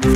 Un 0.00 0.06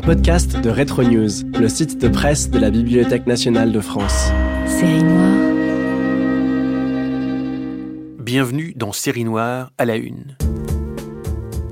podcast 0.00 0.60
de 0.60 0.70
Retro 0.70 1.02
News, 1.02 1.28
le 1.58 1.68
site 1.68 2.00
de 2.00 2.06
presse 2.06 2.50
de 2.50 2.60
la 2.60 2.70
Bibliothèque 2.70 3.26
nationale 3.26 3.72
de 3.72 3.80
France. 3.80 4.30
Série 4.66 5.02
noire 5.02 5.34
Bienvenue 8.20 8.74
dans 8.76 8.92
Série 8.92 9.24
Noire 9.24 9.72
à 9.76 9.84
la 9.86 9.96
Une. 9.96 10.36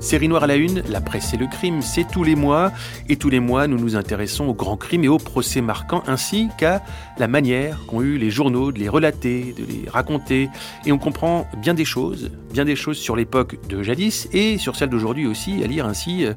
Série 0.05 0.27
Noire 0.27 0.43
à 0.43 0.47
la 0.47 0.55
Une, 0.55 0.83
la 0.87 1.01
presse 1.01 1.33
et 1.33 1.37
le 1.37 1.47
crime, 1.47 1.81
c'est 1.81 2.07
tous 2.07 2.23
les 2.23 2.35
mois, 2.35 2.71
et 3.09 3.15
tous 3.15 3.31
les 3.31 3.39
mois 3.39 3.65
nous 3.65 3.79
nous 3.79 3.95
intéressons 3.95 4.45
aux 4.45 4.53
grands 4.53 4.77
crimes 4.77 5.03
et 5.03 5.07
aux 5.07 5.17
procès 5.17 5.61
marquants, 5.61 6.03
ainsi 6.05 6.47
qu'à 6.59 6.83
la 7.17 7.27
manière 7.27 7.79
qu'ont 7.87 8.03
eu 8.03 8.19
les 8.19 8.29
journaux 8.29 8.71
de 8.71 8.77
les 8.77 8.87
relater, 8.87 9.55
de 9.57 9.65
les 9.65 9.89
raconter, 9.89 10.49
et 10.85 10.91
on 10.91 10.99
comprend 10.99 11.47
bien 11.57 11.73
des 11.73 11.85
choses, 11.85 12.29
bien 12.53 12.65
des 12.65 12.75
choses 12.75 12.99
sur 12.99 13.15
l'époque 13.15 13.57
de 13.67 13.81
jadis, 13.81 14.29
et 14.31 14.59
sur 14.59 14.75
celle 14.75 14.89
d'aujourd'hui 14.89 15.25
aussi, 15.25 15.63
à 15.63 15.67
lire 15.67 15.87
ainsi 15.87 16.25
euh, 16.25 16.35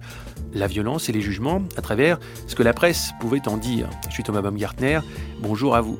la 0.54 0.66
violence 0.66 1.10
et 1.10 1.12
les 1.12 1.20
jugements 1.20 1.60
à 1.76 1.82
travers 1.82 2.18
ce 2.46 2.54
que 2.54 2.62
la 2.62 2.72
presse 2.72 3.10
pouvait 3.20 3.46
en 3.48 3.58
dire. 3.58 3.86
Je 4.08 4.14
suis 4.14 4.22
Thomas 4.22 4.40
Baumgartner, 4.40 5.00
bonjour 5.40 5.76
à 5.76 5.82
vous. 5.82 5.98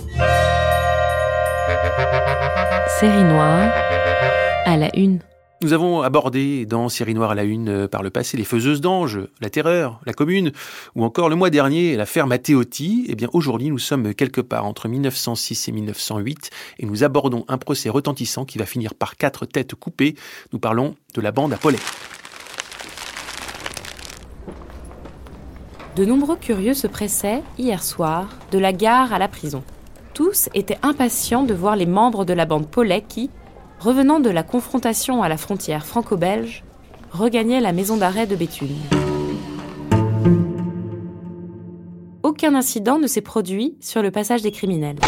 Série 2.98 3.25
noire 3.25 3.70
à 4.64 4.78
la 4.78 4.88
une. 4.97 5.20
Nous 5.61 5.73
avons 5.73 6.03
abordé 6.03 6.67
dans 6.67 6.89
Série 6.89 7.14
Noire 7.14 7.33
à 7.33 7.34
la 7.34 7.42
Une 7.42 7.69
euh, 7.69 7.89
par 7.89 8.05
le 8.05 8.11
passé 8.11 8.37
les 8.37 8.45
faiseuses 8.45 8.81
d'anges, 8.81 9.19
la 9.41 9.51
terreur, 9.51 10.00
la 10.06 10.12
commune, 10.12 10.53
ou 10.95 11.03
encore 11.03 11.28
le 11.28 11.34
mois 11.34 11.50
dernier 11.50 11.97
l'affaire 11.97 12.28
Matteotti. 12.28 13.06
Eh 13.09 13.17
bien 13.17 13.28
aujourd'hui 13.33 13.69
nous 13.69 13.78
sommes 13.81 14.15
quelque 14.15 14.41
part 14.41 14.67
entre 14.67 14.87
1906 14.87 15.67
et 15.67 15.73
1908 15.73 16.50
et 16.78 16.87
nous 16.87 17.03
abordons 17.03 17.45
un 17.48 17.59
procès 17.59 17.89
retentissant 17.89 18.45
qui 18.45 18.59
va 18.59 18.67
finir 18.67 18.95
par 18.95 19.17
quatre 19.17 19.47
têtes 19.47 19.75
coupées. 19.75 20.15
Nous 20.53 20.61
parlons 20.61 20.95
de 21.15 21.20
la 21.20 21.33
bande 21.33 21.53
Apollet. 21.53 21.81
De 25.97 26.05
nombreux 26.05 26.37
curieux 26.37 26.75
se 26.75 26.87
pressaient, 26.87 27.43
hier 27.59 27.83
soir, 27.83 28.28
de 28.53 28.61
la 28.61 28.72
gare 28.72 29.12
à 29.12 29.19
la 29.19 29.27
prison. 29.27 29.65
Tous 30.15 30.48
étaient 30.55 30.78
impatients 30.83 31.43
de 31.43 31.55
voir 31.55 31.75
les 31.75 31.87
membres 31.87 32.25
de 32.25 32.33
la 32.33 32.45
bande 32.45 32.69
Paulet 32.69 33.03
qui, 33.03 33.31
revenant 33.81 34.21
de 34.21 34.31
la 34.31 34.43
confrontation 34.43 35.23
à 35.23 35.29
la 35.29 35.37
frontière 35.37 35.87
franco-belge, 35.87 36.65
regagnaient 37.12 37.61
la 37.61 37.73
maison 37.73 37.97
d'arrêt 37.97 38.27
de 38.27 38.37
Béthune. 38.37 38.75
Aucun 42.22 42.55
incident 42.55 42.99
ne 42.99 43.06
s'est 43.06 43.21
produit 43.21 43.77
sur 43.81 44.03
le 44.03 44.11
passage 44.11 44.43
des 44.43 44.50
criminels. 44.50 44.99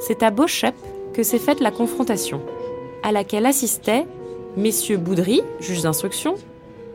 C'est 0.00 0.22
à 0.22 0.30
Beauchep 0.30 0.74
que 1.14 1.22
s'est 1.22 1.38
faite 1.38 1.60
la 1.60 1.70
confrontation, 1.70 2.40
à 3.02 3.12
laquelle 3.12 3.46
assistaient 3.46 4.06
messieurs 4.56 4.96
Boudry, 4.96 5.42
juge 5.60 5.82
d'instruction, 5.82 6.34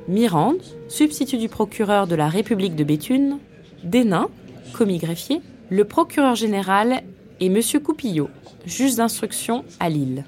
Mirande, 0.08 0.62
substitut 0.90 1.38
du 1.38 1.48
procureur 1.48 2.08
de 2.08 2.16
la 2.16 2.28
République 2.28 2.76
de 2.76 2.84
Béthune, 2.84 3.40
Dénin, 3.84 4.28
commis 4.74 4.98
greffier, 4.98 5.42
le 5.70 5.86
procureur 5.86 6.36
général 6.36 7.04
et 7.40 7.48
M. 7.48 7.60
Coupillot, 7.84 8.30
juge 8.66 8.96
d'instruction 8.96 9.66
à 9.80 9.90
Lille. 9.90 10.26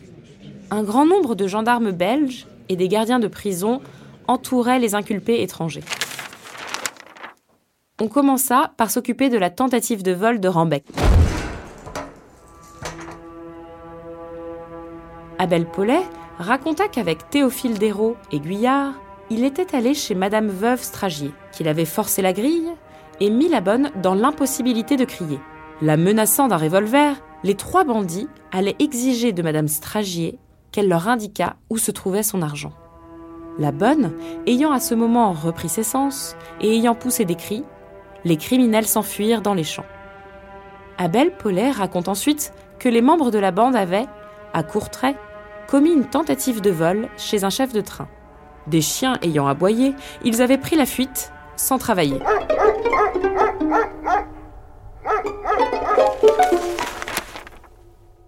Un 0.72 0.84
grand 0.84 1.06
nombre 1.06 1.36
de 1.36 1.48
gendarmes 1.48 1.92
belges 1.92 2.48
et 2.70 2.76
des 2.76 2.88
gardiens 2.88 3.20
de 3.20 3.28
prison 3.28 3.82
entouraient 4.28 4.80
les 4.80 4.96
inculpés 4.96 5.42
étrangers. 5.42 5.84
On 8.02 8.08
commença 8.08 8.74
par 8.78 8.92
s'occuper 8.92 9.30
de 9.30 9.38
la 9.38 9.50
tentative 9.50 10.04
de 10.04 10.12
vol 10.12 10.40
de 10.40 10.48
Rambec. 10.48 10.86
Abel 15.40 15.66
Paulet 15.66 16.02
raconta 16.38 16.88
qu'avec 16.88 17.30
Théophile 17.30 17.78
Dérault 17.78 18.18
et 18.32 18.40
Guyard, 18.40 18.94
il 19.30 19.44
était 19.44 19.76
allé 19.76 19.94
chez 19.94 20.16
Madame 20.16 20.48
Veuve 20.48 20.82
Stragier, 20.82 21.32
qu'il 21.52 21.68
avait 21.68 21.86
forcé 21.86 22.22
la 22.22 22.34
grille 22.34 22.72
et 23.20 23.30
mis 23.30 23.48
la 23.48 23.62
bonne 23.62 23.92
dans 24.02 24.14
l'impossibilité 24.14 24.98
de 24.98 25.06
crier. 25.06 25.40
La 25.82 25.98
menaçant 25.98 26.48
d'un 26.48 26.56
revolver, 26.58 27.16
les 27.44 27.56
trois 27.56 27.84
bandits 27.84 28.30
allaient 28.54 28.78
exiger 28.80 29.34
de 29.34 29.42
Madame 29.42 29.68
Stragier 29.68 30.40
qu'elle 30.72 30.88
leur 30.88 31.10
indiquât 31.10 31.58
où 31.70 31.78
se 31.78 31.92
trouvait 31.92 32.24
son 32.24 32.42
argent. 32.42 32.72
La 33.60 33.72
bonne, 33.72 34.14
ayant 34.48 34.72
à 34.72 34.80
ce 34.80 34.96
moment 34.96 35.34
repris 35.34 35.68
ses 35.68 35.84
sens 35.84 36.38
et 36.62 36.76
ayant 36.76 36.96
poussé 36.96 37.26
des 37.26 37.36
cris, 37.36 37.64
les 38.24 38.38
criminels 38.38 38.88
s'enfuirent 38.88 39.42
dans 39.42 39.54
les 39.54 39.64
champs. 39.66 39.86
Abel 40.98 41.36
Paulet 41.36 41.72
raconte 41.72 42.08
ensuite 42.08 42.54
que 42.80 42.88
les 42.88 43.02
membres 43.02 43.32
de 43.32 43.40
la 43.40 43.52
bande 43.52 43.76
avaient, 43.76 44.08
à 44.54 44.64
court 44.64 44.90
trait, 44.90 45.16
commis 45.68 45.92
une 45.92 46.06
tentative 46.06 46.62
de 46.62 46.72
vol 46.72 47.10
chez 47.18 47.44
un 47.44 47.50
chef 47.50 47.74
de 47.74 47.82
train. 47.82 48.08
Des 48.68 48.82
chiens 48.82 49.18
ayant 49.22 49.48
aboyé, 49.48 49.94
ils 50.24 50.42
avaient 50.42 50.58
pris 50.58 50.78
la 50.78 50.86
fuite 50.86 51.34
sans 51.58 51.78
travailler. 51.78 52.20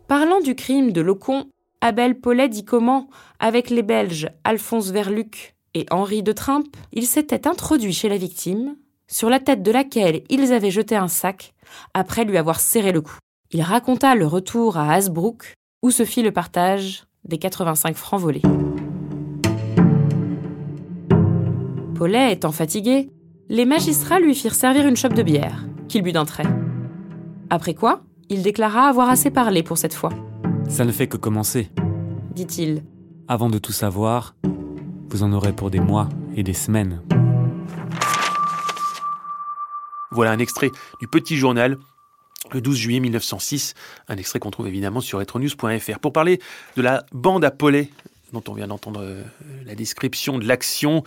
Parlant 0.08 0.40
du 0.40 0.56
crime 0.56 0.92
de 0.92 1.02
Locon, 1.02 1.50
Abel 1.82 2.20
Paulet 2.20 2.50
dit 2.50 2.66
comment, 2.66 3.10
avec 3.40 3.70
les 3.70 3.84
Belges 3.84 4.30
Alphonse 4.44 4.92
Verluc 4.92 5.56
et 5.74 5.86
Henri 5.92 6.24
de 6.24 6.32
Trimpe, 6.32 6.76
il 6.94 7.06
s'était 7.06 7.48
introduit 7.48 7.94
chez 7.94 8.10
la 8.10 8.18
victime, 8.18 8.78
sur 9.08 9.30
la 9.30 9.40
tête 9.40 9.64
de 9.64 9.72
laquelle 9.72 10.24
ils 10.30 10.54
avaient 10.54 10.72
jeté 10.72 10.96
un 10.96 11.08
sac, 11.08 11.54
après 11.94 12.26
lui 12.26 12.38
avoir 12.38 12.60
serré 12.60 12.92
le 12.92 13.02
cou. 13.02 13.18
Il 13.52 13.62
raconta 13.62 14.16
le 14.16 14.26
retour 14.26 14.78
à 14.78 14.94
Hasbrook, 14.94 15.54
où 15.84 15.92
se 15.92 16.06
fit 16.06 16.24
le 16.24 16.32
partage 16.32 17.04
des 17.26 17.38
85 17.38 17.96
francs 17.96 18.22
volés. 18.22 18.42
Paulet 21.96 22.34
étant 22.34 22.52
fatigué, 22.52 23.10
les 23.50 23.66
magistrats 23.66 24.20
lui 24.20 24.36
firent 24.36 24.56
servir 24.56 24.88
une 24.88 24.98
chope 24.98 25.14
de 25.14 25.24
bière, 25.24 25.66
qu'il 25.88 26.02
but 26.02 26.12
d'un 26.12 26.26
trait. 26.26 26.46
Après 27.50 27.74
quoi, 27.74 28.02
il 28.30 28.42
déclara 28.44 28.88
avoir 28.90 29.10
assez 29.10 29.32
parlé 29.32 29.64
pour 29.64 29.78
cette 29.78 29.94
fois, 29.94 30.12
Ça 30.70 30.84
ne 30.86 30.92
fait 30.92 31.08
que 31.08 31.18
commencer. 31.18 31.70
dit-il. 32.34 32.84
Avant 33.28 33.50
de 33.50 33.58
tout 33.58 33.72
savoir, 33.72 34.36
vous 35.10 35.24
en 35.24 35.32
aurez 35.34 35.54
pour 35.54 35.70
des 35.70 35.80
mois 35.80 36.10
et 36.36 36.44
des 36.44 36.54
semaines. 36.54 37.02
Voilà 40.12 40.32
un 40.32 40.40
extrait 40.40 40.72
du 41.00 41.08
Petit 41.08 41.38
Journal 41.38 41.78
le 42.54 42.62
12 42.62 42.78
juillet 42.78 43.00
1906, 43.02 43.74
un 44.08 44.16
extrait 44.16 44.40
qu'on 44.40 44.52
trouve 44.52 44.68
évidemment 44.68 45.02
sur 45.02 45.20
retronews.fr. 45.20 46.00
Pour 46.00 46.14
parler 46.14 46.40
de 46.78 46.82
la 46.82 47.06
bande 47.12 47.44
Apollet, 47.44 47.90
dont 48.34 48.44
on 48.48 48.54
vient 48.54 48.68
d'entendre 48.68 49.02
euh, 49.02 49.24
la 49.66 49.76
description 49.76 50.38
de 50.38 50.46
l'action 50.46 51.04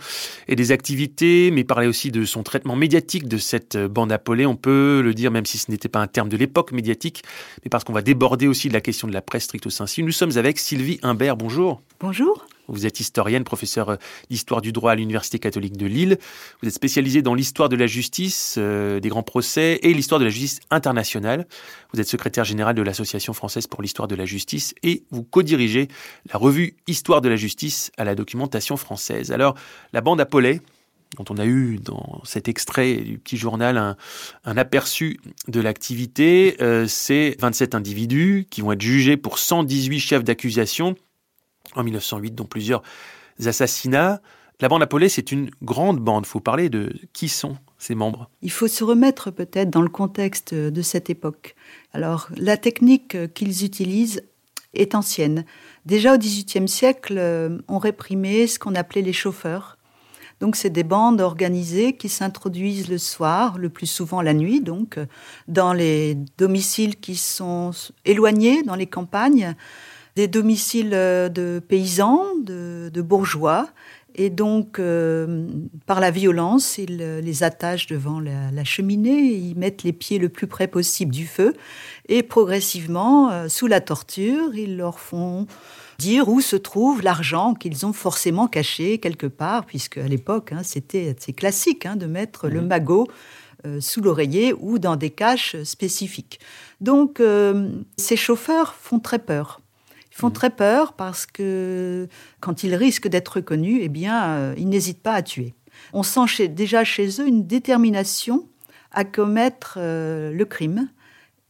et 0.47 0.55
des 0.55 0.71
activités, 0.71 1.51
mais 1.51 1.63
parler 1.63 1.87
aussi 1.87 2.11
de 2.11 2.25
son 2.25 2.43
traitement 2.43 2.75
médiatique 2.75 3.27
de 3.27 3.37
cette 3.37 3.75
euh, 3.75 3.87
bande 3.87 4.11
Apollet, 4.11 4.45
on 4.45 4.55
peut 4.55 5.01
le 5.03 5.13
dire, 5.13 5.31
même 5.31 5.45
si 5.45 5.57
ce 5.57 5.71
n'était 5.71 5.89
pas 5.89 5.99
un 5.99 6.07
terme 6.07 6.29
de 6.29 6.37
l'époque 6.37 6.71
médiatique, 6.71 7.23
mais 7.63 7.69
parce 7.69 7.83
qu'on 7.83 7.93
va 7.93 8.01
déborder 8.01 8.47
aussi 8.47 8.67
de 8.67 8.73
la 8.73 8.81
question 8.81 9.07
de 9.07 9.13
la 9.13 9.21
presse 9.21 9.43
stricto 9.43 9.69
sensu. 9.69 10.03
Nous 10.03 10.11
sommes 10.11 10.37
avec 10.37 10.59
Sylvie 10.59 10.99
Humbert. 11.03 11.37
Bonjour. 11.37 11.81
Bonjour. 11.99 12.45
Vous 12.71 12.85
êtes 12.85 12.99
historienne, 12.99 13.43
professeure 13.43 13.97
d'histoire 14.29 14.61
du 14.61 14.71
droit 14.71 14.91
à 14.91 14.95
l'Université 14.95 15.39
catholique 15.39 15.77
de 15.77 15.85
Lille. 15.85 16.17
Vous 16.61 16.67
êtes 16.67 16.73
spécialisée 16.73 17.21
dans 17.21 17.33
l'histoire 17.33 17.69
de 17.69 17.75
la 17.75 17.87
justice, 17.87 18.55
euh, 18.57 18.99
des 18.99 19.09
grands 19.09 19.23
procès 19.23 19.79
et 19.83 19.93
l'histoire 19.93 20.19
de 20.19 20.25
la 20.25 20.31
justice 20.31 20.59
internationale. 20.69 21.47
Vous 21.93 21.99
êtes 21.99 22.07
secrétaire 22.07 22.45
générale 22.45 22.75
de 22.75 22.81
l'Association 22.81 23.33
française 23.33 23.67
pour 23.67 23.81
l'histoire 23.81 24.07
de 24.07 24.15
la 24.15 24.25
justice 24.25 24.73
et 24.83 25.03
vous 25.11 25.23
co-dirigez 25.23 25.87
la 26.31 26.37
revue 26.37 26.75
Histoire 26.87 27.21
de 27.21 27.29
la 27.29 27.35
justice 27.35 27.91
à 27.97 28.03
la 28.03 28.15
documentation 28.15 28.77
française. 28.77 29.31
Alors, 29.31 29.55
la 29.93 30.01
bande 30.01 30.19
Apollet, 30.19 30.61
dont 31.17 31.25
on 31.29 31.37
a 31.37 31.45
eu 31.45 31.77
dans 31.77 32.21
cet 32.23 32.47
extrait 32.47 32.95
du 32.95 33.17
petit 33.17 33.37
journal 33.37 33.77
un, 33.77 33.97
un 34.45 34.57
aperçu 34.57 35.19
de 35.47 35.59
l'activité, 35.59 36.55
euh, 36.61 36.85
c'est 36.87 37.35
27 37.39 37.75
individus 37.75 38.47
qui 38.49 38.61
vont 38.61 38.71
être 38.71 38.81
jugés 38.81 39.17
pour 39.17 39.37
118 39.37 39.99
chefs 39.99 40.23
d'accusation 40.23 40.95
en 41.75 41.83
1908, 41.83 42.35
dont 42.35 42.45
plusieurs 42.45 42.81
assassinats. 43.45 44.21
La 44.59 44.69
bande 44.69 44.83
Apollet, 44.83 45.09
c'est 45.09 45.31
une 45.31 45.49
grande 45.63 45.99
bande. 45.99 46.25
Il 46.25 46.29
faut 46.29 46.39
parler 46.39 46.69
de 46.69 46.93
qui 47.13 47.29
sont 47.29 47.57
ces 47.79 47.95
membres? 47.95 48.29
Il 48.43 48.51
faut 48.51 48.67
se 48.67 48.83
remettre 48.83 49.31
peut-être 49.31 49.71
dans 49.71 49.81
le 49.81 49.89
contexte 49.89 50.53
de 50.53 50.81
cette 50.83 51.09
époque. 51.09 51.55
Alors, 51.93 52.29
la 52.37 52.57
technique 52.57 53.33
qu'ils 53.33 53.65
utilisent 53.65 54.23
est 54.73 54.95
ancienne. 54.95 55.45
Déjà 55.85 56.13
au 56.13 56.17
XVIIIe 56.17 56.67
siècle, 56.67 57.15
euh, 57.17 57.57
on 57.67 57.79
réprimait 57.79 58.47
ce 58.47 58.59
qu'on 58.59 58.75
appelait 58.75 59.01
les 59.01 59.13
chauffeurs. 59.13 59.77
Donc, 60.39 60.55
c'est 60.55 60.69
des 60.69 60.83
bandes 60.83 61.21
organisées 61.21 61.95
qui 61.95 62.09
s'introduisent 62.09 62.89
le 62.89 62.97
soir, 62.97 63.59
le 63.59 63.69
plus 63.69 63.85
souvent 63.85 64.21
la 64.21 64.33
nuit, 64.33 64.59
donc, 64.59 64.97
dans 65.47 65.71
les 65.71 66.17
domiciles 66.39 66.95
qui 66.95 67.15
sont 67.15 67.71
éloignés, 68.05 68.63
dans 68.63 68.73
les 68.73 68.87
campagnes, 68.87 69.55
des 70.15 70.27
domiciles 70.27 70.91
euh, 70.93 71.29
de 71.29 71.61
paysans, 71.65 72.25
de, 72.43 72.89
de 72.93 73.01
bourgeois, 73.01 73.69
et 74.15 74.29
donc, 74.29 74.79
euh, 74.79 75.47
par 75.85 75.99
la 75.99 76.11
violence, 76.11 76.77
ils 76.77 76.97
les 76.97 77.43
attachent 77.43 77.87
devant 77.87 78.19
la, 78.19 78.63
cheminée, 78.63 79.33
ils 79.33 79.57
mettent 79.57 79.83
les 79.83 79.93
pieds 79.93 80.19
le 80.19 80.29
plus 80.29 80.47
près 80.47 80.67
possible 80.67 81.13
du 81.13 81.25
feu, 81.25 81.53
et 82.09 82.23
progressivement, 82.23 83.31
euh, 83.31 83.47
sous 83.47 83.67
la 83.67 83.79
torture, 83.79 84.53
ils 84.53 84.75
leur 84.75 84.99
font 84.99 85.47
dire 85.97 86.27
où 86.27 86.41
se 86.41 86.55
trouve 86.55 87.01
l'argent 87.03 87.53
qu'ils 87.53 87.85
ont 87.85 87.93
forcément 87.93 88.47
caché 88.47 88.97
quelque 88.97 89.27
part, 89.27 89.65
puisque 89.65 89.97
à 89.97 90.07
l'époque, 90.07 90.51
hein, 90.51 90.61
c'était 90.63 91.15
assez 91.17 91.31
classique 91.31 91.85
hein, 91.85 91.95
de 91.95 92.05
mettre 92.05 92.49
le 92.49 92.61
mhm. 92.61 92.67
magot 92.67 93.07
euh, 93.65 93.79
sous 93.79 94.01
l'oreiller 94.01 94.53
ou 94.59 94.77
dans 94.77 94.97
des 94.97 95.11
caches 95.11 95.55
spécifiques. 95.63 96.39
Donc, 96.81 97.21
ces 97.97 98.15
chauffeurs 98.17 98.73
font 98.73 98.99
très 98.99 99.19
peur. 99.19 99.60
Ils 100.11 100.17
font 100.17 100.29
mmh. 100.29 100.33
très 100.33 100.49
peur 100.49 100.93
parce 100.93 101.25
que 101.25 102.07
quand 102.39 102.63
ils 102.63 102.75
risquent 102.75 103.07
d'être 103.07 103.29
reconnus, 103.29 103.79
eh 103.81 103.89
bien, 103.89 104.23
euh, 104.23 104.53
ils 104.57 104.67
n'hésitent 104.67 105.01
pas 105.01 105.13
à 105.13 105.21
tuer. 105.21 105.53
On 105.93 106.03
sent 106.03 106.47
déjà 106.49 106.83
chez 106.83 107.21
eux 107.21 107.27
une 107.27 107.47
détermination 107.47 108.47
à 108.91 109.05
commettre 109.05 109.75
euh, 109.77 110.31
le 110.31 110.45
crime. 110.45 110.89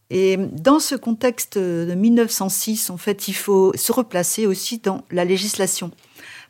Et 0.10 0.38
dans 0.38 0.80
ce 0.80 0.96
contexte 0.96 1.58
de 1.58 1.94
1906, 1.96 2.90
en 2.90 2.98
fait, 2.98 3.30
il 3.30 3.34
faut 3.34 3.72
se 3.76 3.92
replacer 3.92 4.46
aussi 4.46 4.80
dans 4.80 5.04
la 5.10 5.26
législation. 5.26 5.92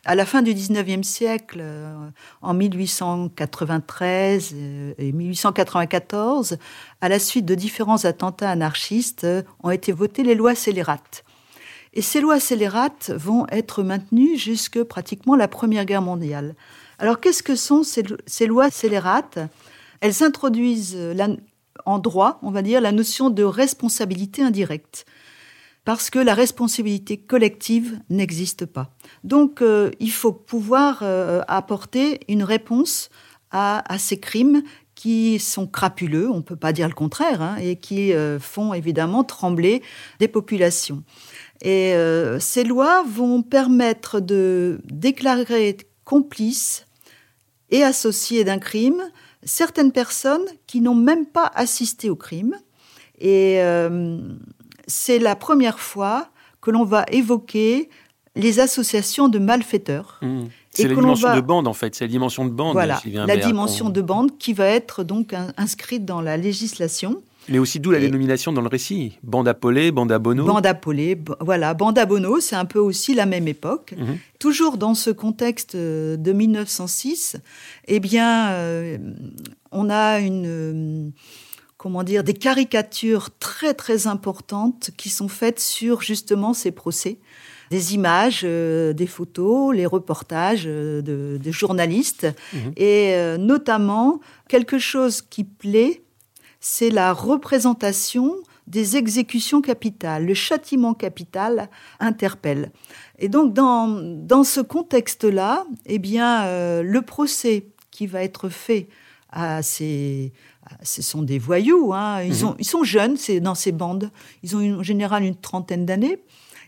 À 0.04 0.16
la 0.16 0.26
fin 0.26 0.42
du 0.42 0.52
19e 0.52 1.04
siècle, 1.04 1.60
euh, 1.62 1.94
en 2.42 2.54
1893 2.54 4.54
et 4.98 5.12
1894, 5.12 6.58
à 7.00 7.08
la 7.08 7.20
suite 7.20 7.46
de 7.46 7.54
différents 7.54 8.04
attentats 8.04 8.50
anarchistes, 8.50 9.24
ont 9.62 9.70
été 9.70 9.92
votées 9.92 10.24
les 10.24 10.34
lois 10.34 10.56
scélérates. 10.56 11.24
Et 11.94 12.02
ces 12.02 12.20
lois 12.20 12.40
scélérates 12.40 13.10
vont 13.10 13.46
être 13.50 13.82
maintenues 13.82 14.36
jusque 14.36 14.82
pratiquement 14.82 15.36
la 15.36 15.48
Première 15.48 15.84
Guerre 15.84 16.02
mondiale. 16.02 16.54
Alors 16.98 17.20
qu'est-ce 17.20 17.42
que 17.42 17.56
sont 17.56 17.82
ces, 17.82 18.46
lois 18.46 18.70
scélérates? 18.70 19.38
Elles 20.00 20.22
introduisent 20.22 20.98
en 21.84 21.98
droit, 21.98 22.38
on 22.42 22.50
va 22.50 22.62
dire, 22.62 22.80
la 22.80 22.92
notion 22.92 23.30
de 23.30 23.42
responsabilité 23.42 24.42
indirecte 24.42 25.04
parce 25.84 26.10
que 26.10 26.18
la 26.18 26.34
responsabilité 26.34 27.16
collective 27.16 27.98
n'existe 28.08 28.66
pas. 28.66 28.90
Donc, 29.24 29.62
euh, 29.62 29.90
il 29.98 30.12
faut 30.12 30.32
pouvoir 30.32 31.00
euh, 31.02 31.42
apporter 31.48 32.20
une 32.28 32.44
réponse 32.44 33.10
à, 33.50 33.84
ces 33.98 34.18
crimes 34.18 34.62
qui 34.94 35.38
sont 35.38 35.66
crapuleux, 35.66 36.30
on 36.30 36.36
ne 36.36 36.42
peut 36.42 36.56
pas 36.56 36.72
dire 36.72 36.88
le 36.88 36.94
contraire, 36.94 37.42
hein, 37.42 37.56
et 37.60 37.76
qui 37.76 38.14
euh, 38.14 38.38
font 38.38 38.72
évidemment 38.72 39.24
trembler 39.24 39.82
des 40.20 40.28
populations. 40.28 41.02
Et 41.62 41.94
euh, 41.94 42.40
ces 42.40 42.64
lois 42.64 43.04
vont 43.08 43.42
permettre 43.42 44.20
de 44.20 44.80
déclarer 44.84 45.76
complices 46.04 46.86
et 47.70 47.84
associés 47.84 48.44
d'un 48.44 48.58
crime 48.58 49.02
certaines 49.44 49.92
personnes 49.92 50.44
qui 50.66 50.80
n'ont 50.80 50.94
même 50.94 51.26
pas 51.26 51.50
assisté 51.54 52.10
au 52.10 52.16
crime. 52.16 52.54
Et 53.18 53.62
euh, 53.62 54.18
c'est 54.86 55.18
la 55.18 55.36
première 55.36 55.78
fois 55.78 56.28
que 56.60 56.70
l'on 56.70 56.84
va 56.84 57.04
évoquer 57.10 57.88
les 58.34 58.60
associations 58.60 59.28
de 59.28 59.38
malfaiteurs. 59.38 60.18
Mmh. 60.22 60.44
C'est 60.70 60.88
la 60.88 60.94
dimension 60.94 61.34
de 61.34 61.40
bande, 61.40 61.68
en 61.68 61.74
fait. 61.74 61.94
C'est 61.94 62.04
la 62.04 62.08
dimension 62.08 62.44
de 62.46 62.50
bande. 62.50 62.72
Voilà, 62.72 63.00
la 63.04 63.36
dimension 63.36 63.90
de 63.90 64.00
bande 64.00 64.38
qui 64.38 64.54
va 64.54 64.66
être 64.66 65.04
donc 65.04 65.34
inscrite 65.56 66.04
dans 66.04 66.22
la 66.22 66.36
législation. 66.36 67.22
Mais 67.48 67.58
aussi 67.58 67.80
d'où 67.80 67.90
la 67.90 67.98
dénomination 67.98 68.52
dans 68.52 68.60
le 68.60 68.68
récit. 68.68 69.18
Bande 69.22 69.48
Apolé, 69.48 69.90
Bande 69.90 70.12
Abono. 70.12 70.44
Bande 70.44 70.66
Apolé, 70.66 71.18
voilà. 71.40 71.74
Bande 71.74 71.98
Abono, 71.98 72.40
c'est 72.40 72.56
un 72.56 72.64
peu 72.64 72.78
aussi 72.78 73.14
la 73.14 73.26
même 73.26 73.48
époque. 73.48 73.94
Mhm. 73.96 74.18
Toujours 74.38 74.76
dans 74.76 74.94
ce 74.94 75.10
contexte 75.10 75.74
euh, 75.74 76.16
de 76.16 76.32
1906, 76.32 77.36
eh 77.88 78.00
bien, 78.00 78.50
euh, 78.50 78.98
on 79.70 79.90
a 79.90 80.20
une... 80.20 80.46
Euh, 80.46 81.10
comment 81.76 82.04
dire, 82.04 82.22
des 82.22 82.34
caricatures 82.34 83.30
très 83.40 83.74
très 83.74 84.06
importantes 84.06 84.92
qui 84.96 85.08
sont 85.08 85.26
faites 85.26 85.58
sur 85.58 86.00
justement 86.00 86.54
ces 86.54 86.70
procès 86.70 87.18
des 87.72 87.94
images, 87.94 88.42
des 88.42 89.06
photos, 89.08 89.74
les 89.74 89.86
reportages 89.86 90.64
de, 90.64 91.40
journalistes, 91.46 92.28
mhm. 92.52 92.72
et 92.76 93.16
notamment 93.38 94.20
quelque 94.46 94.78
chose 94.78 95.22
qui 95.22 95.42
plaît 95.42 96.01
c'est 96.62 96.90
la 96.90 97.12
représentation 97.12 98.36
des 98.68 98.96
exécutions 98.96 99.60
capitales. 99.60 100.24
Le 100.24 100.32
châtiment 100.32 100.94
capital 100.94 101.68
interpelle. 101.98 102.70
Et 103.18 103.28
donc, 103.28 103.52
dans, 103.52 104.44
ce 104.44 104.60
contexte-là, 104.60 105.66
eh 105.86 105.98
bien, 105.98 106.44
euh, 106.44 106.82
le 106.82 107.02
procès 107.02 107.66
qui 107.90 108.06
va 108.06 108.22
être 108.22 108.48
fait 108.48 108.88
à 109.30 109.62
ces, 109.62 110.32
ce 110.82 111.02
sont 111.02 111.22
des 111.22 111.38
voyous, 111.38 111.92
hein. 111.92 112.22
ils, 112.22 112.44
mhm. 112.44 112.54
ils 112.58 112.64
sont 112.64 112.84
jeunes 112.84 113.16
c'est 113.16 113.40
dans 113.40 113.54
ces 113.54 113.72
bandes, 113.72 114.10
ils 114.42 114.56
ont 114.56 114.78
en 114.78 114.82
général 114.82 115.24
une 115.24 115.36
trentaine 115.36 115.86
d'années, 115.86 116.22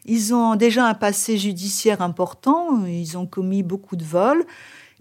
ils 0.07 0.35
ont 0.35 0.57
déjà 0.57 0.87
un 0.87 0.95
passé 0.95 1.39
judiciaire 1.39 2.03
important, 2.03 2.85
ils 2.87 3.17
ont 3.19 3.27
commis 3.27 3.63
beaucoup 3.63 3.97
de 3.97 4.05
vols, 4.05 4.45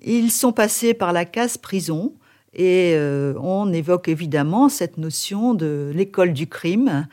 ils 0.01 0.29
sont 0.29 0.51
passés 0.51 0.93
par 0.93 1.13
la 1.13 1.23
case 1.23 1.57
prison, 1.57 2.13
et 2.53 2.93
euh, 2.95 3.33
on 3.39 3.73
évoque 3.73 4.07
évidemment 4.07 4.69
cette 4.69 4.97
notion 4.97 5.53
de 5.53 5.91
l'école 5.93 6.33
du 6.33 6.47
crime. 6.47 7.07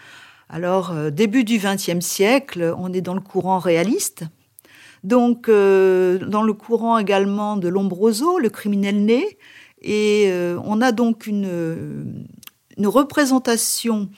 Alors, 0.49 0.93
euh, 0.93 1.11
début 1.11 1.45
du 1.45 1.59
XXe 1.59 2.05
siècle, 2.05 2.75
on 2.77 2.93
est 2.93 3.01
dans 3.01 3.15
le 3.15 3.21
courant 3.21 3.59
réaliste. 3.59 4.25
Donc, 5.03 5.49
euh, 5.49 6.19
dans 6.19 6.43
le 6.43 6.53
courant 6.53 6.99
également 6.99 7.57
de 7.57 7.69
Lombroso, 7.69 8.39
le 8.39 8.51
criminel 8.51 9.03
né. 9.05 9.39
Et 9.83 10.31
on 10.63 10.83
a 10.83 10.93
donc 10.93 11.27
une, 11.27 12.27
une 12.77 12.87
représentation 12.87 14.11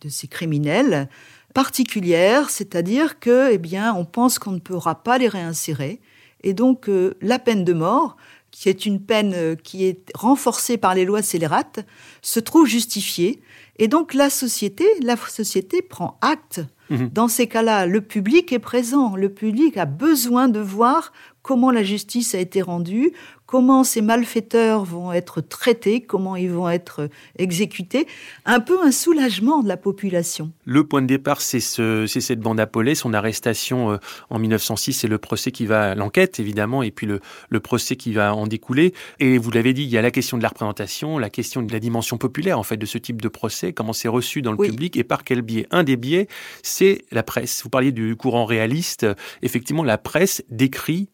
de 0.00 0.08
ces 0.08 0.26
criminels 0.26 1.08
particulière, 1.54 2.50
c'est-à-dire 2.50 3.20
que, 3.20 3.52
eh 3.52 3.58
bien, 3.58 3.94
on 3.94 4.04
pense 4.04 4.40
qu'on 4.40 4.50
ne 4.50 4.58
pourra 4.58 5.04
pas 5.04 5.18
les 5.18 5.28
réinsérer. 5.28 6.00
Et 6.42 6.52
donc, 6.52 6.90
la 7.20 7.38
peine 7.38 7.64
de 7.64 7.72
mort, 7.72 8.16
qui 8.54 8.68
est 8.68 8.86
une 8.86 9.00
peine 9.00 9.32
euh, 9.34 9.56
qui 9.56 9.84
est 9.84 10.12
renforcée 10.14 10.76
par 10.76 10.94
les 10.94 11.04
lois 11.04 11.22
scélérates, 11.22 11.84
se 12.22 12.38
trouve 12.38 12.68
justifiée. 12.68 13.42
Et 13.80 13.88
donc 13.88 14.14
la 14.14 14.30
société, 14.30 14.84
la 15.02 15.16
société 15.16 15.82
prend 15.82 16.18
acte. 16.20 16.60
Mhm. 16.88 17.10
Dans 17.12 17.26
ces 17.26 17.48
cas-là, 17.48 17.86
le 17.86 18.00
public 18.00 18.52
est 18.52 18.60
présent. 18.60 19.16
Le 19.16 19.28
public 19.28 19.76
a 19.76 19.86
besoin 19.86 20.46
de 20.46 20.60
voir 20.60 21.12
comment 21.42 21.72
la 21.72 21.82
justice 21.82 22.32
a 22.36 22.38
été 22.38 22.62
rendue, 22.62 23.12
comment 23.46 23.84
ces 23.84 24.00
malfaiteurs 24.00 24.84
vont 24.84 25.12
être 25.12 25.40
traités, 25.40 26.00
comment 26.00 26.36
ils 26.36 26.50
vont 26.50 26.68
être 26.68 27.08
exécutés, 27.36 28.06
un 28.44 28.60
peu 28.60 28.82
un 28.82 28.90
soulagement 28.90 29.62
de 29.62 29.68
la 29.68 29.76
population. 29.76 30.52
Le 30.64 30.86
point 30.86 31.02
de 31.02 31.06
départ, 31.06 31.40
c'est 31.40 31.60
ce, 31.60 32.06
cette 32.06 32.40
bande 32.40 32.60
Apollet, 32.60 32.94
son 32.94 33.12
arrestation 33.12 33.92
euh, 33.92 33.96
en 34.30 34.38
1906 34.38 35.04
et 35.04 35.08
le 35.08 35.18
procès 35.18 35.50
qui 35.50 35.66
va, 35.66 35.94
l'enquête 35.94 36.40
évidemment, 36.40 36.82
et 36.82 36.90
puis 36.90 37.06
le, 37.06 37.20
le 37.48 37.60
procès 37.60 37.96
qui 37.96 38.12
va 38.12 38.34
en 38.34 38.46
découler. 38.46 38.94
Et 39.20 39.38
vous 39.38 39.50
l'avez 39.50 39.72
dit, 39.72 39.82
il 39.82 39.90
y 39.90 39.98
a 39.98 40.02
la 40.02 40.10
question 40.10 40.38
de 40.38 40.42
la 40.42 40.48
représentation, 40.48 41.18
la 41.18 41.30
question 41.30 41.62
de 41.62 41.72
la 41.72 41.80
dimension 41.80 42.18
populaire 42.18 42.58
en 42.58 42.62
fait 42.62 42.76
de 42.76 42.86
ce 42.86 42.98
type 42.98 43.20
de 43.20 43.28
procès, 43.28 43.72
comment 43.72 43.92
c'est 43.92 44.08
reçu 44.08 44.42
dans 44.42 44.52
le 44.52 44.58
public 44.58 44.96
et 44.96 45.04
par 45.04 45.24
quel 45.24 45.42
biais. 45.42 45.66
Un 45.70 45.84
des 45.84 45.96
biais, 45.96 46.28
c'est 46.62 47.02
la 47.10 47.22
presse. 47.22 47.62
Vous 47.62 47.70
parliez 47.70 47.92
du 47.92 48.16
courant 48.16 48.44
réaliste. 48.44 49.06
Effectivement, 49.42 49.82
la 49.82 49.98
presse 49.98 50.42
décrit 50.50 51.08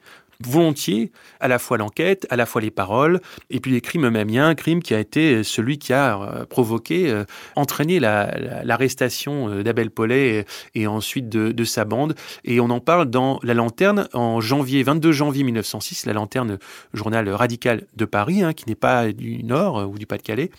volontiers 0.45 1.13
à 1.41 1.49
la 1.49 1.59
fois 1.59 1.79
l'enquête, 1.79 2.27
à 2.31 2.37
la 2.37 2.47
fois 2.47 2.61
les 2.61 2.71
paroles, 2.71 3.21
et 3.51 3.61
puis 3.61 3.73
les 3.73 3.81
crimes 3.81 4.07
eux-mêmes. 4.07 4.29
Il 4.29 4.37
y 4.37 4.39
a 4.39 4.47
un 4.47 4.55
crime 4.55 4.83
qui 4.83 4.95
a 4.95 5.01
été 5.01 5.43
celui 5.45 5.79
qui 5.79 5.93
a 5.93 6.21
euh, 6.21 6.47
provoqué, 6.47 7.11
euh, 7.11 7.25
entraîné 7.57 8.01
l'arrestation 8.01 9.49
euh, 9.49 9.63
d'Abel 9.63 9.91
Paulet 9.91 10.47
et, 10.75 10.87
ensuite 10.87 11.29
de, 11.29 11.53
de, 11.53 11.65
sa 11.65 11.85
bande. 11.85 12.15
Et 12.45 12.61
on 12.61 12.71
en 12.71 12.81
parle 12.81 13.07
dans 13.07 13.39
La 13.43 13.55
Lanterne 13.55 14.09
en 14.13 14.41
janvier, 14.41 14.83
22 14.83 15.13
janvier 15.13 15.45
1906, 15.45 16.07
La 16.07 16.13
Lanterne, 16.13 16.59
journal 16.93 17.29
radical 17.29 17.87
de 17.97 18.05
Paris, 18.05 18.43
hein, 18.43 18.53
qui 18.53 18.69
n'est 18.69 18.75
pas 18.75 19.13
du 19.13 19.43
Nord 19.45 19.89
ou 19.89 19.99
du 19.99 20.07
Pas-de-Calais. 20.07 20.51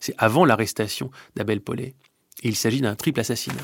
C'est 0.00 0.14
avant 0.18 0.44
l'arrestation 0.44 1.10
d'Abel 1.34 1.60
Paulet. 1.60 1.94
Et 2.42 2.48
il 2.48 2.56
s'agit 2.56 2.80
d'un 2.80 2.94
triple 2.94 3.20
assassinat. 3.20 3.62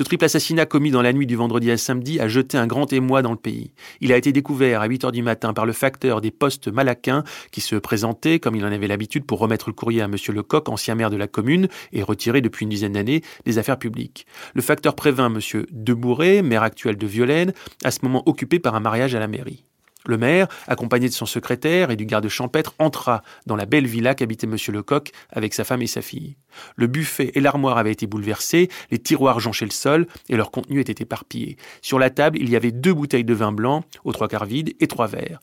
Ce 0.00 0.04
triple 0.04 0.24
assassinat 0.24 0.64
commis 0.64 0.90
dans 0.90 1.02
la 1.02 1.12
nuit 1.12 1.26
du 1.26 1.36
vendredi 1.36 1.70
à 1.70 1.76
samedi 1.76 2.20
a 2.20 2.26
jeté 2.26 2.56
un 2.56 2.66
grand 2.66 2.90
émoi 2.90 3.20
dans 3.20 3.32
le 3.32 3.36
pays. 3.36 3.74
Il 4.00 4.14
a 4.14 4.16
été 4.16 4.32
découvert 4.32 4.80
à 4.80 4.86
8 4.86 5.04
heures 5.04 5.12
du 5.12 5.22
matin 5.22 5.52
par 5.52 5.66
le 5.66 5.74
facteur 5.74 6.22
des 6.22 6.30
postes 6.30 6.68
malaquins 6.68 7.22
qui 7.50 7.60
se 7.60 7.76
présentait, 7.76 8.38
comme 8.38 8.56
il 8.56 8.64
en 8.64 8.72
avait 8.72 8.86
l'habitude, 8.86 9.26
pour 9.26 9.40
remettre 9.40 9.68
le 9.68 9.74
courrier 9.74 10.00
à 10.00 10.06
M. 10.06 10.16
Lecoq, 10.30 10.70
ancien 10.70 10.94
maire 10.94 11.10
de 11.10 11.18
la 11.18 11.26
commune 11.26 11.68
et 11.92 12.02
retiré 12.02 12.40
depuis 12.40 12.64
une 12.64 12.70
dizaine 12.70 12.94
d'années 12.94 13.20
des 13.44 13.58
affaires 13.58 13.78
publiques. 13.78 14.26
Le 14.54 14.62
facteur 14.62 14.94
prévint 14.94 15.30
M. 15.30 15.66
Debourré, 15.70 16.40
maire 16.40 16.62
actuel 16.62 16.96
de 16.96 17.06
Violaine, 17.06 17.52
à 17.84 17.90
ce 17.90 17.98
moment 18.00 18.22
occupé 18.24 18.58
par 18.58 18.74
un 18.74 18.80
mariage 18.80 19.14
à 19.14 19.20
la 19.20 19.28
mairie. 19.28 19.66
Le 20.10 20.18
maire, 20.18 20.48
accompagné 20.66 21.08
de 21.08 21.14
son 21.14 21.24
secrétaire 21.24 21.92
et 21.92 21.96
du 21.96 22.04
garde 22.04 22.26
champêtre, 22.26 22.74
entra 22.80 23.22
dans 23.46 23.54
la 23.54 23.64
belle 23.64 23.86
villa 23.86 24.16
qu'habitait 24.16 24.48
M. 24.48 24.56
Lecoq 24.72 25.12
avec 25.30 25.54
sa 25.54 25.62
femme 25.62 25.82
et 25.82 25.86
sa 25.86 26.02
fille. 26.02 26.34
Le 26.74 26.88
buffet 26.88 27.30
et 27.36 27.40
l'armoire 27.40 27.78
avaient 27.78 27.92
été 27.92 28.08
bouleversés, 28.08 28.70
les 28.90 28.98
tiroirs 28.98 29.38
jonchaient 29.38 29.66
le 29.66 29.70
sol 29.70 30.08
et 30.28 30.34
leur 30.34 30.50
contenu 30.50 30.80
était 30.80 31.00
éparpillé. 31.00 31.58
Sur 31.80 32.00
la 32.00 32.10
table, 32.10 32.38
il 32.40 32.50
y 32.50 32.56
avait 32.56 32.72
deux 32.72 32.92
bouteilles 32.92 33.22
de 33.22 33.34
vin 33.34 33.52
blanc, 33.52 33.84
aux 34.02 34.12
trois 34.12 34.26
quarts 34.26 34.46
vides, 34.46 34.74
et 34.80 34.88
trois 34.88 35.06
verres. 35.06 35.38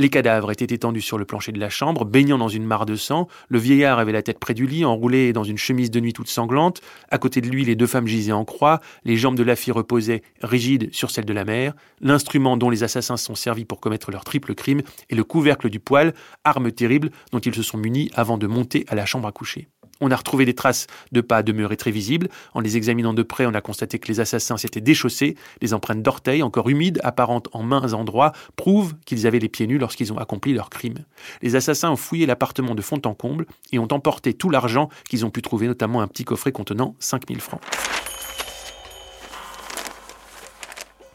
Les 0.00 0.08
cadavres 0.08 0.50
étaient 0.50 0.74
étendus 0.74 1.02
sur 1.02 1.18
le 1.18 1.26
plancher 1.26 1.52
de 1.52 1.60
la 1.60 1.68
chambre, 1.68 2.06
baignant 2.06 2.38
dans 2.38 2.48
une 2.48 2.64
mare 2.64 2.86
de 2.86 2.96
sang. 2.96 3.28
Le 3.50 3.58
vieillard 3.58 3.98
avait 3.98 4.12
la 4.12 4.22
tête 4.22 4.38
près 4.38 4.54
du 4.54 4.66
lit, 4.66 4.86
enroulé 4.86 5.34
dans 5.34 5.44
une 5.44 5.58
chemise 5.58 5.90
de 5.90 6.00
nuit 6.00 6.14
toute 6.14 6.30
sanglante. 6.30 6.80
À 7.10 7.18
côté 7.18 7.42
de 7.42 7.48
lui, 7.48 7.66
les 7.66 7.76
deux 7.76 7.86
femmes 7.86 8.06
gisaient 8.06 8.32
en 8.32 8.46
croix. 8.46 8.80
Les 9.04 9.18
jambes 9.18 9.36
de 9.36 9.42
la 9.42 9.56
fille 9.56 9.74
reposaient, 9.74 10.22
rigides, 10.40 10.88
sur 10.94 11.10
celles 11.10 11.26
de 11.26 11.34
la 11.34 11.44
mère. 11.44 11.74
L'instrument 12.00 12.56
dont 12.56 12.70
les 12.70 12.82
assassins 12.82 13.18
sont 13.18 13.34
servis 13.34 13.66
pour 13.66 13.78
commettre 13.78 14.10
leur 14.10 14.24
triple 14.24 14.54
crime 14.54 14.80
est 15.10 15.14
le 15.14 15.22
couvercle 15.22 15.68
du 15.68 15.80
poêle, 15.80 16.14
arme 16.44 16.72
terrible 16.72 17.10
dont 17.30 17.40
ils 17.40 17.54
se 17.54 17.62
sont 17.62 17.76
munis 17.76 18.10
avant 18.14 18.38
de 18.38 18.46
monter 18.46 18.86
à 18.88 18.94
la 18.94 19.04
chambre 19.04 19.28
à 19.28 19.32
coucher. 19.32 19.68
On 20.00 20.10
a 20.10 20.16
retrouvé 20.16 20.44
des 20.44 20.54
traces 20.54 20.86
de 21.12 21.20
pas 21.20 21.42
demeurées 21.42 21.76
très 21.76 21.90
visibles. 21.90 22.28
En 22.54 22.60
les 22.60 22.76
examinant 22.76 23.12
de 23.14 23.22
près, 23.22 23.46
on 23.46 23.54
a 23.54 23.60
constaté 23.60 23.98
que 23.98 24.08
les 24.08 24.20
assassins 24.20 24.56
s'étaient 24.56 24.80
déchaussés. 24.80 25.36
Les 25.60 25.74
empreintes 25.74 26.02
d'orteils, 26.02 26.42
encore 26.42 26.68
humides, 26.68 27.00
apparentes 27.02 27.48
en 27.52 27.62
mains 27.62 27.92
endroits, 27.92 28.32
prouvent 28.56 28.94
qu'ils 29.04 29.26
avaient 29.26 29.38
les 29.38 29.48
pieds 29.48 29.66
nus 29.66 29.78
lorsqu'ils 29.78 30.12
ont 30.12 30.18
accompli 30.18 30.52
leur 30.52 30.70
crime. 30.70 30.98
Les 31.42 31.56
assassins 31.56 31.90
ont 31.90 31.96
fouillé 31.96 32.26
l'appartement 32.26 32.74
de 32.74 32.82
fond 32.82 33.00
en 33.04 33.14
comble 33.14 33.46
et 33.72 33.78
ont 33.78 33.88
emporté 33.90 34.34
tout 34.34 34.50
l'argent 34.50 34.88
qu'ils 35.08 35.24
ont 35.24 35.30
pu 35.30 35.42
trouver, 35.42 35.66
notamment 35.66 36.00
un 36.00 36.08
petit 36.08 36.24
coffret 36.24 36.52
contenant 36.52 36.94
5000 36.98 37.40
francs. 37.40 37.60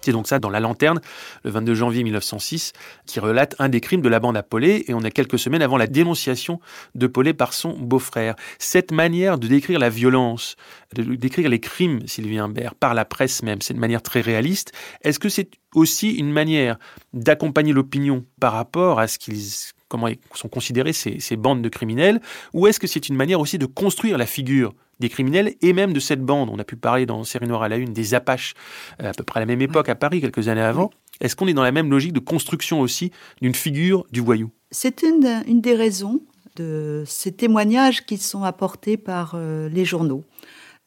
C'est 0.05 0.11
donc 0.11 0.27
ça 0.27 0.37
dans 0.37 0.51
La 0.51 0.59
Lanterne, 0.59 1.01
le 1.43 1.49
22 1.49 1.73
janvier 1.73 2.03
1906, 2.03 2.73
qui 3.07 3.19
relate 3.19 3.55
un 3.57 3.69
des 3.69 3.81
crimes 3.81 4.01
de 4.01 4.09
la 4.09 4.19
bande 4.19 4.37
à 4.37 4.43
Paulet, 4.43 4.85
et 4.87 4.93
on 4.93 5.01
est 5.01 5.09
quelques 5.09 5.39
semaines 5.39 5.63
avant 5.63 5.77
la 5.77 5.87
dénonciation 5.87 6.59
de 6.93 7.07
Paulet 7.07 7.33
par 7.33 7.53
son 7.53 7.71
beau-frère. 7.71 8.35
Cette 8.59 8.91
manière 8.91 9.39
de 9.39 9.47
décrire 9.47 9.79
la 9.79 9.89
violence, 9.89 10.57
de 10.93 11.15
décrire 11.15 11.49
les 11.49 11.59
crimes, 11.59 12.05
Sylvie 12.05 12.37
Imbert, 12.37 12.75
par 12.75 12.93
la 12.93 13.03
presse 13.03 13.41
même, 13.41 13.61
c'est 13.61 13.73
une 13.73 13.79
manière 13.79 14.03
très 14.03 14.21
réaliste. 14.21 14.73
Est-ce 15.01 15.17
que 15.17 15.27
c'est 15.29 15.49
aussi 15.73 16.11
une 16.11 16.31
manière 16.31 16.77
d'accompagner 17.13 17.73
l'opinion 17.73 18.25
par 18.39 18.53
rapport 18.53 18.99
à 18.99 19.07
ce 19.07 19.17
qu'ils 19.17 19.41
comment 19.87 20.09
sont 20.33 20.49
considérés 20.49 20.93
ces, 20.93 21.19
ces 21.19 21.35
bandes 21.35 21.63
de 21.63 21.69
criminels, 21.69 22.21
ou 22.53 22.67
est-ce 22.67 22.79
que 22.79 22.87
c'est 22.87 23.09
une 23.09 23.15
manière 23.15 23.39
aussi 23.39 23.57
de 23.57 23.65
construire 23.65 24.17
la 24.19 24.25
figure 24.25 24.73
des 24.99 25.09
criminels 25.09 25.55
et 25.61 25.73
même 25.73 25.93
de 25.93 25.99
cette 25.99 26.21
bande. 26.21 26.49
On 26.51 26.59
a 26.59 26.63
pu 26.63 26.75
parler 26.75 27.05
dans 27.05 27.23
Série 27.23 27.47
Noire 27.47 27.63
à 27.63 27.69
la 27.69 27.77
Une 27.77 27.93
des 27.93 28.13
Apaches, 28.13 28.53
euh, 29.01 29.09
à 29.09 29.13
peu 29.13 29.23
près 29.23 29.39
à 29.39 29.41
la 29.41 29.45
même 29.45 29.61
époque 29.61 29.89
à 29.89 29.95
Paris, 29.95 30.21
quelques 30.21 30.47
années 30.47 30.61
avant. 30.61 30.91
Est-ce 31.21 31.35
qu'on 31.35 31.47
est 31.47 31.53
dans 31.53 31.63
la 31.63 31.71
même 31.71 31.89
logique 31.89 32.13
de 32.13 32.19
construction 32.19 32.81
aussi 32.81 33.11
d'une 33.41 33.55
figure 33.55 34.05
du 34.11 34.19
voyou? 34.19 34.51
C'est 34.71 35.03
une, 35.03 35.43
une, 35.47 35.61
des 35.61 35.75
raisons 35.75 36.21
de 36.55 37.03
ces 37.05 37.31
témoignages 37.31 38.05
qui 38.05 38.17
sont 38.17 38.43
apportés 38.43 38.97
par 38.97 39.33
euh, 39.35 39.69
les 39.69 39.85
journaux. 39.85 40.23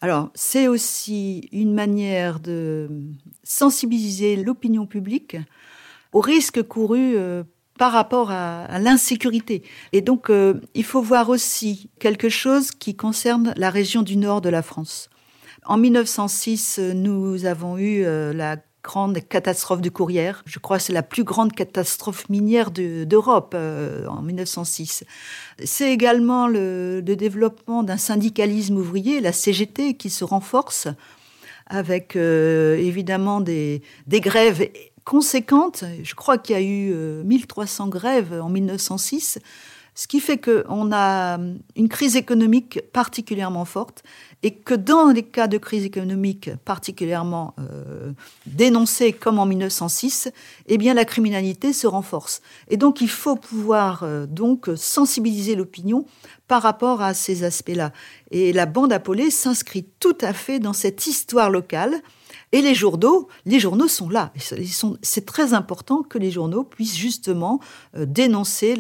Alors, 0.01 0.31
c'est 0.35 0.69
aussi 0.69 1.49
une 1.51 1.75
manière 1.75 2.41
de 2.41 2.89
sensibiliser 3.43 4.37
l'opinion 4.37 4.87
publique 4.87 5.37
aux 6.13 6.21
risques 6.21 6.63
courus 6.63 7.15
euh, 7.17 7.43
par 7.79 7.93
rapport 7.93 8.31
à, 8.31 8.79
l'insécurité. 8.79 9.63
Et 9.93 10.03
donc, 10.03 10.29
euh, 10.29 10.61
il 10.75 10.85
faut 10.85 11.01
voir 11.01 11.31
aussi 11.31 11.89
quelque 11.99 12.29
chose 12.29 12.73
qui 12.73 12.95
concerne 12.95 13.55
la 13.57 13.71
région 13.71 14.03
du 14.03 14.17
nord 14.17 14.41
de 14.43 14.51
la 14.51 14.63
France. 14.63 15.09
En 15.65 15.79
1906, 15.79 16.79
nous 16.95 17.47
avons 17.47 17.79
eu 17.79 18.05
euh, 18.05 18.33
la 18.33 18.57
grande 18.83 19.19
catastrophe 19.29 19.81
du 19.81 19.91
Courrières. 19.91 20.43
Je 20.47 20.59
crois 20.59 20.79
que 20.79 20.83
c'est 20.85 20.93
la 20.93 21.03
plus 21.03 21.25
grande 21.25 21.53
catastrophe 21.53 22.29
minière 22.29 22.71
d'Europe 22.71 23.55
euh, 23.55 24.07
en 24.07 24.23
1906. 24.23 25.05
C'est 25.65 25.93
également 25.93 26.49
le, 26.49 27.01
développement 27.03 27.83
d'un 27.83 27.97
syndicalisme 27.97 28.77
ouvrier, 28.77 29.21
la 29.21 29.33
CGT, 29.33 29.95
qui 29.95 30.11
se 30.11 30.25
renforce 30.25 30.89
avec 31.71 32.17
évidemment 32.17 33.43
des 33.43 33.83
grèves 34.07 34.71
conséquente. 35.09 35.85
Je 36.03 36.15
crois 36.15 36.37
qu'il 36.37 36.55
y 36.55 36.59
a 36.59 36.63
eu 36.63 36.93
1300 37.25 37.87
euh, 37.87 37.89
grèves 37.89 38.41
en 38.43 38.51
1906, 38.51 39.39
ce 39.95 40.07
qui 40.07 40.21
fait 40.21 40.37
qu'on 40.37 40.93
a 40.93 41.39
une 41.77 41.89
crise 41.89 42.15
économique 42.15 42.81
particulièrement 42.93 43.65
forte 43.65 44.03
et 44.43 44.55
que 44.55 44.75
dans 44.75 45.11
les 45.11 45.25
cas 45.25 45.49
de 45.49 45.59
crise 45.59 45.85
économique 45.85 46.51
particulièrement 46.65 47.55
euh, 47.59 48.13
dénoncés 48.47 49.13
comme 49.13 49.39
en 49.39 49.47
1906, 49.47 50.31
eh 50.67 50.79
bien 50.79 50.95
la 50.95 51.05
criminalité 51.05 51.73
se 51.73 51.87
renforce. 51.87 52.41
Et 52.69 52.77
donc 52.77 53.01
il 53.01 53.09
faut 53.09 53.37
pouvoir 53.37 54.03
euh, 54.05 54.27
donc 54.27 54.71
sensibiliser 54.77 55.57
l'opinion 55.57 56.07
par 56.47 56.63
rapport 56.63 57.03
à 57.03 57.15
ces 57.15 57.43
aspects-là. 57.43 57.93
Et 58.31 58.53
la 58.53 58.67
bande 58.67 58.93
Apolée 58.93 59.31
s'inscrit 59.31 59.87
tout 59.99 60.17
à 60.21 60.33
fait 60.33 60.61
dans 60.61 60.73
cette 60.73 61.07
histoire 61.07 61.51
locale 61.51 62.01
et 62.53 62.63
les 62.63 62.75
journaux, 62.75 63.29
les 63.45 63.59
journaux 63.59 63.89
sont 63.89 64.09
là. 64.09 64.33
C'est 65.03 65.27
très 65.27 65.53
important 65.53 66.03
que 66.03 66.17
les 66.17 66.31
journaux 66.31 66.65
puissent 66.65 66.97
justement 66.97 67.61
euh, 67.97 68.07
dénoncer 68.07 68.77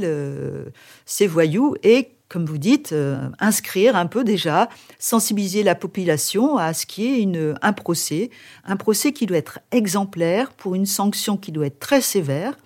ces 1.04 1.26
voyous 1.26 1.74
et 1.82 2.17
comme 2.28 2.44
vous 2.44 2.58
dites, 2.58 2.92
euh, 2.92 3.28
inscrire 3.38 3.96
un 3.96 4.06
peu 4.06 4.22
déjà, 4.22 4.68
sensibiliser 4.98 5.62
la 5.62 5.74
population 5.74 6.58
à 6.58 6.74
ce 6.74 6.86
qui 6.86 7.06
est 7.06 7.20
une, 7.20 7.54
un 7.62 7.72
procès, 7.72 8.30
un 8.64 8.76
procès 8.76 9.12
qui 9.12 9.26
doit 9.26 9.38
être 9.38 9.60
exemplaire 9.70 10.52
pour 10.52 10.74
une 10.74 10.86
sanction 10.86 11.36
qui 11.36 11.52
doit 11.52 11.66
être 11.66 11.80
très 11.80 12.00
sévère, 12.00 12.56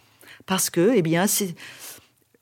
parce 0.46 0.70
que, 0.70 0.92
eh 0.94 1.02
bien, 1.02 1.26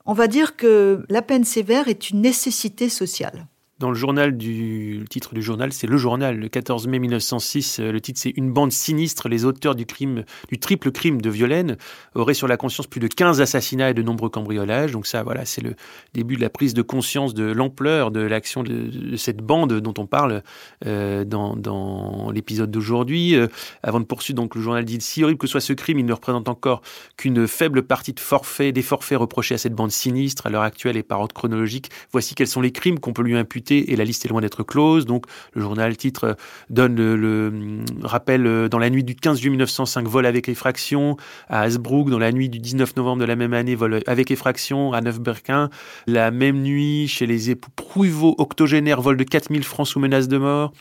on 0.05 0.13
va 0.13 0.27
dire 0.27 0.55
que 0.55 1.05
la 1.09 1.21
peine 1.21 1.43
sévère 1.43 1.87
est 1.87 2.09
une 2.09 2.21
nécessité 2.21 2.89
sociale 2.89 3.45
dans 3.81 3.89
le 3.89 3.95
journal 3.95 4.37
du 4.37 4.99
le 4.99 5.07
titre 5.07 5.33
du 5.33 5.41
journal, 5.41 5.73
c'est 5.73 5.87
le 5.87 5.97
journal, 5.97 6.37
le 6.37 6.47
14 6.47 6.87
mai 6.87 6.99
1906. 6.99 7.79
Euh, 7.79 7.91
le 7.91 7.99
titre, 7.99 8.19
c'est 8.21 8.33
Une 8.37 8.53
bande 8.53 8.71
sinistre. 8.71 9.27
Les 9.27 9.43
auteurs 9.43 9.75
du 9.75 9.85
crime, 9.85 10.23
du 10.49 10.59
triple 10.59 10.91
crime 10.91 11.21
de 11.21 11.29
Violaine 11.29 11.77
auraient 12.15 12.35
sur 12.35 12.47
la 12.47 12.57
conscience 12.57 12.87
plus 12.87 12.99
de 12.99 13.07
15 13.07 13.41
assassinats 13.41 13.89
et 13.89 13.93
de 13.93 14.01
nombreux 14.01 14.29
cambriolages. 14.29 14.91
Donc 14.91 15.07
ça, 15.07 15.23
voilà, 15.23 15.45
c'est 15.45 15.61
le 15.61 15.75
début 16.13 16.35
de 16.35 16.41
la 16.41 16.49
prise 16.49 16.73
de 16.73 16.81
conscience 16.81 17.33
de 17.33 17.43
l'ampleur 17.43 18.11
de 18.11 18.21
l'action 18.21 18.63
de, 18.63 19.15
cette 19.17 19.37
bande 19.37 19.73
dont 19.79 19.93
on 19.97 20.05
parle 20.05 20.43
euh, 20.85 21.25
dans, 21.25 22.31
l'épisode 22.31 22.69
d'aujourd'hui. 22.69 23.35
Euh, 23.35 23.47
avant 23.83 23.99
de 23.99 24.05
poursuivre, 24.05 24.37
donc 24.37 24.55
le 24.55 24.61
journal 24.61 24.85
dit 24.85 25.01
si 25.01 25.23
horrible 25.23 25.39
que 25.39 25.47
soit 25.47 25.59
ce 25.59 25.73
crime, 25.73 25.97
il 25.99 26.05
ne 26.05 26.13
représente 26.13 26.47
encore 26.47 26.81
qu'une 27.17 27.47
faible 27.47 27.81
partie 27.81 28.13
de 28.13 28.19
forfaits, 28.19 28.73
des 28.75 28.83
forfaits 28.83 29.17
reprochés 29.17 29.55
à 29.55 29.57
cette 29.57 29.73
bande 29.73 29.91
sinistre 29.91 30.45
à 30.45 30.49
l'heure 30.49 30.61
actuelle 30.61 30.97
et 30.97 31.03
par 31.03 31.19
ordre 31.19 31.33
chronologique. 31.33 31.89
Voici 32.11 32.35
quels 32.35 32.47
sont 32.47 32.61
les 32.61 32.71
crimes 32.71 32.99
qu'on 32.99 33.13
peut 33.13 33.23
lui 33.23 33.35
imputer 33.35 33.70
et 33.77 33.95
la 33.95 34.03
liste 34.03 34.25
est 34.25 34.29
loin 34.29 34.41
d'être 34.41 34.63
close. 34.63 35.05
Donc 35.05 35.25
le 35.53 35.61
journal 35.61 35.95
titre 35.97 36.23
euh, 36.23 36.33
donne 36.69 36.95
le, 36.95 37.47
hum, 37.47 37.85
rappel 38.03 38.45
euh, 38.45 38.69
dans 38.69 38.79
la 38.79 38.89
nuit 38.89 39.03
du 39.03 39.15
15 39.15 39.39
juillet 39.39 39.51
1905 39.51 40.07
vol 40.07 40.25
avec 40.25 40.49
effraction 40.49 41.17
à 41.49 41.61
Hasbrook, 41.61 42.09
dans 42.09 42.19
la 42.19 42.31
nuit 42.31 42.49
du 42.49 42.59
19 42.59 42.95
novembre 42.95 43.21
de 43.21 43.25
la 43.25 43.35
même 43.35 43.53
année 43.53 43.75
vol 43.75 44.01
avec 44.07 44.31
effraction 44.31 44.93
à 44.93 45.01
Neuf-Berquin, 45.01 45.69
la 46.07 46.31
même 46.31 46.61
nuit 46.61 47.07
chez 47.07 47.25
les 47.25 47.49
époux 47.49 47.71
Prouveau 47.75 48.35
octogénaires 48.37 49.01
vol 49.01 49.17
de 49.17 49.23
4000 49.23 49.63
francs 49.63 49.87
sous 49.87 49.99
menace 49.99 50.27
de 50.27 50.37
mort. 50.37 50.71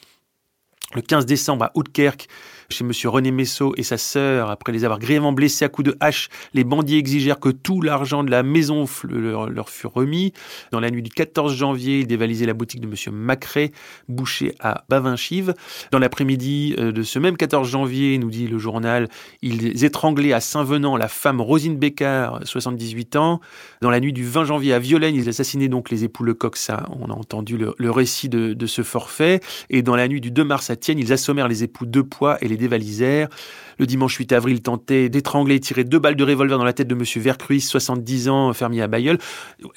Le 0.95 1.03
15 1.03 1.25
décembre 1.25 1.67
à 1.67 1.73
Oudekerque, 1.77 2.27
chez 2.73 2.85
Monsieur 2.85 3.09
René 3.09 3.31
Messot 3.31 3.75
et 3.77 3.83
sa 3.83 3.99
sœur, 3.99 4.51
après 4.51 4.73
les 4.73 4.85
avoir 4.85 4.99
grièvement 4.99 5.33
blessés 5.33 5.65
à 5.65 5.69
coups 5.69 5.91
de 5.91 5.97
hache, 6.01 6.29
les 6.55 6.65
bandits 6.65 6.97
exigèrent 6.97 7.41
que 7.41 7.49
tout 7.49 7.83
l'argent 7.83 8.25
de 8.25 8.31
la 8.31 8.43
maison 8.43 8.85
leur, 9.09 9.69
fût 9.69 9.87
remis. 9.87 10.33
Dans 10.71 10.81
la 10.81 10.91
nuit 10.91 11.03
du 11.03 11.11
14 11.11 11.55
janvier, 11.55 12.01
ils 12.01 12.07
dévalisaient 12.07 12.47
la 12.47 12.55
boutique 12.55 12.81
de 12.81 12.87
Monsieur 12.87 13.11
Macré, 13.11 13.73
boucher 14.09 14.55
à 14.61 14.85
Bavinchive. 14.89 15.55
Dans 15.91 15.99
l'après-midi 15.99 16.75
euh, 16.79 16.93
de 16.93 17.03
ce 17.03 17.19
même 17.19 17.37
14 17.37 17.69
janvier, 17.69 18.19
nous 18.19 18.31
dit 18.31 18.47
le 18.47 18.59
journal, 18.59 19.09
ils 19.43 19.85
étranglaient 19.85 20.33
à 20.33 20.41
Saint-Venant 20.41 20.97
la 20.97 21.09
femme 21.09 21.41
Rosine 21.41 21.77
Bécard, 21.77 22.41
78 22.45 23.17
ans. 23.17 23.41
Dans 23.81 23.91
la 23.91 24.01
nuit 24.01 24.13
du 24.13 24.25
20 24.25 24.45
janvier 24.45 24.75
à 24.75 24.79
Violaine, 24.79 25.15
ils 25.15 25.29
assassinaient 25.29 25.69
donc 25.69 25.91
les 25.91 26.05
époux 26.05 26.25
Lecoq, 26.25 26.57
ça, 26.57 26.87
on 27.01 27.11
a 27.11 27.15
entendu 27.15 27.59
le, 27.59 27.91
récit 27.91 28.29
de, 28.29 28.67
ce 28.67 28.83
forfait. 28.83 29.41
Et 29.71 29.83
dans 29.83 29.97
la 29.97 30.09
nuit 30.09 30.21
du 30.21 30.31
2 30.31 30.45
mars 30.45 30.71
à 30.71 30.77
Tienne, 30.77 30.99
ils 30.99 31.13
assommèrent 31.13 31.49
les 31.49 31.65
époux 31.65 31.87
Depoix 31.87 32.39
et 32.41 32.49
les 32.49 32.57
dévalisèrent. 32.61 33.29
Le 33.79 33.87
dimanche 33.87 34.15
8 34.17 34.33
avril, 34.33 34.57
ils 34.57 34.63
tentaient 34.63 35.09
d'étrangler 35.09 35.55
et 35.57 35.61
tirer 35.61 35.85
deux 35.85 35.99
balles 35.99 36.15
de 36.15 36.23
revolver 36.23 36.59
dans 36.59 36.65
la 36.65 36.73
tête 36.73 36.87
de 36.87 36.95
Monsieur 36.95 37.21
Vercruis, 37.21 37.61
70 37.61 38.29
ans, 38.29 38.53
fermier 38.53 38.83
à 38.83 38.89
Bayeul. 38.89 39.19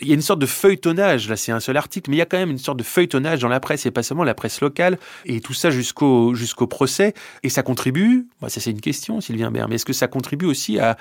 Il 0.01 0.07
y 0.07 0.11
a 0.11 0.13
une 0.13 0.21
sorte 0.21 0.39
de 0.39 0.45
feuilletonnage, 0.45 1.29
là 1.29 1.37
c'est 1.37 1.51
un 1.51 1.61
seul 1.61 1.77
article, 1.77 2.09
mais 2.09 2.17
il 2.17 2.19
y 2.19 2.21
a 2.21 2.25
quand 2.25 2.37
même 2.37 2.51
une 2.51 2.57
sorte 2.57 2.77
de 2.77 2.83
feuilletonnage 2.83 3.39
dans 3.39 3.47
la 3.47 3.59
presse, 3.59 3.85
et 3.85 3.91
pas 3.91 4.03
seulement 4.03 4.25
la 4.25 4.35
presse 4.35 4.59
locale, 4.61 4.99
et 5.25 5.39
tout 5.39 5.53
ça 5.53 5.69
jusqu'au 5.69 6.33
jusqu'au 6.33 6.67
procès. 6.67 7.13
Et 7.43 7.49
ça 7.49 7.63
contribue, 7.63 8.27
bah, 8.41 8.49
ça 8.49 8.59
c'est 8.59 8.71
une 8.71 8.81
question, 8.81 9.21
Sylvien 9.21 9.51
Bert, 9.51 9.69
mais 9.69 9.75
est-ce 9.75 9.85
que 9.85 9.93
ça 9.93 10.07
contribue 10.07 10.45
aussi 10.45 10.79
à 10.79 10.97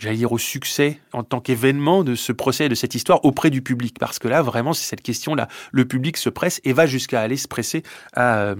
j'allais 0.00 0.16
dire, 0.16 0.32
au 0.32 0.38
succès 0.38 0.98
en 1.12 1.22
tant 1.22 1.40
qu'événement 1.40 2.02
de 2.02 2.14
ce 2.14 2.32
procès, 2.32 2.68
de 2.68 2.74
cette 2.74 2.94
histoire 2.94 3.24
auprès 3.24 3.50
du 3.50 3.62
public? 3.62 3.96
Parce 4.00 4.18
que 4.18 4.28
là, 4.28 4.42
vraiment, 4.42 4.72
c'est 4.72 4.86
cette 4.86 5.02
question-là. 5.02 5.46
Le 5.72 5.84
public 5.84 6.16
se 6.16 6.30
presse 6.30 6.60
et 6.64 6.72
va 6.72 6.86
jusqu'à 6.86 7.20
aller 7.20 7.36
se 7.36 7.46
presser 7.46 7.82
à, 8.14 8.38
euh, 8.38 8.56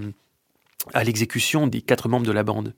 à 0.93 1.03
l'exécution 1.03 1.67
des 1.67 1.81
quatre 1.81 2.09
membres 2.09 2.25
de 2.25 2.31
la 2.31 2.43
bande 2.43 2.73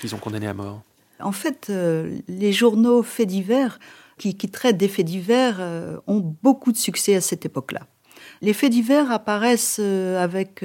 qu'ils 0.00 0.14
ont 0.14 0.18
condamnés 0.18 0.46
à 0.46 0.54
mort. 0.54 0.82
En 1.20 1.32
fait, 1.32 1.68
euh, 1.70 2.18
les 2.28 2.52
journaux 2.52 3.02
faits 3.02 3.28
divers 3.28 3.78
qui, 4.18 4.34
traitent 4.36 4.78
des 4.78 4.88
faits 4.88 5.06
divers 5.06 5.56
euh, 5.60 5.98
ont 6.06 6.20
beaucoup 6.42 6.72
de 6.72 6.76
succès 6.76 7.14
à 7.14 7.20
cette 7.20 7.44
époque-là. 7.44 7.86
Les 8.42 8.52
faits 8.52 8.70
divers 8.70 9.10
apparaissent 9.10 9.78
avec 9.78 10.62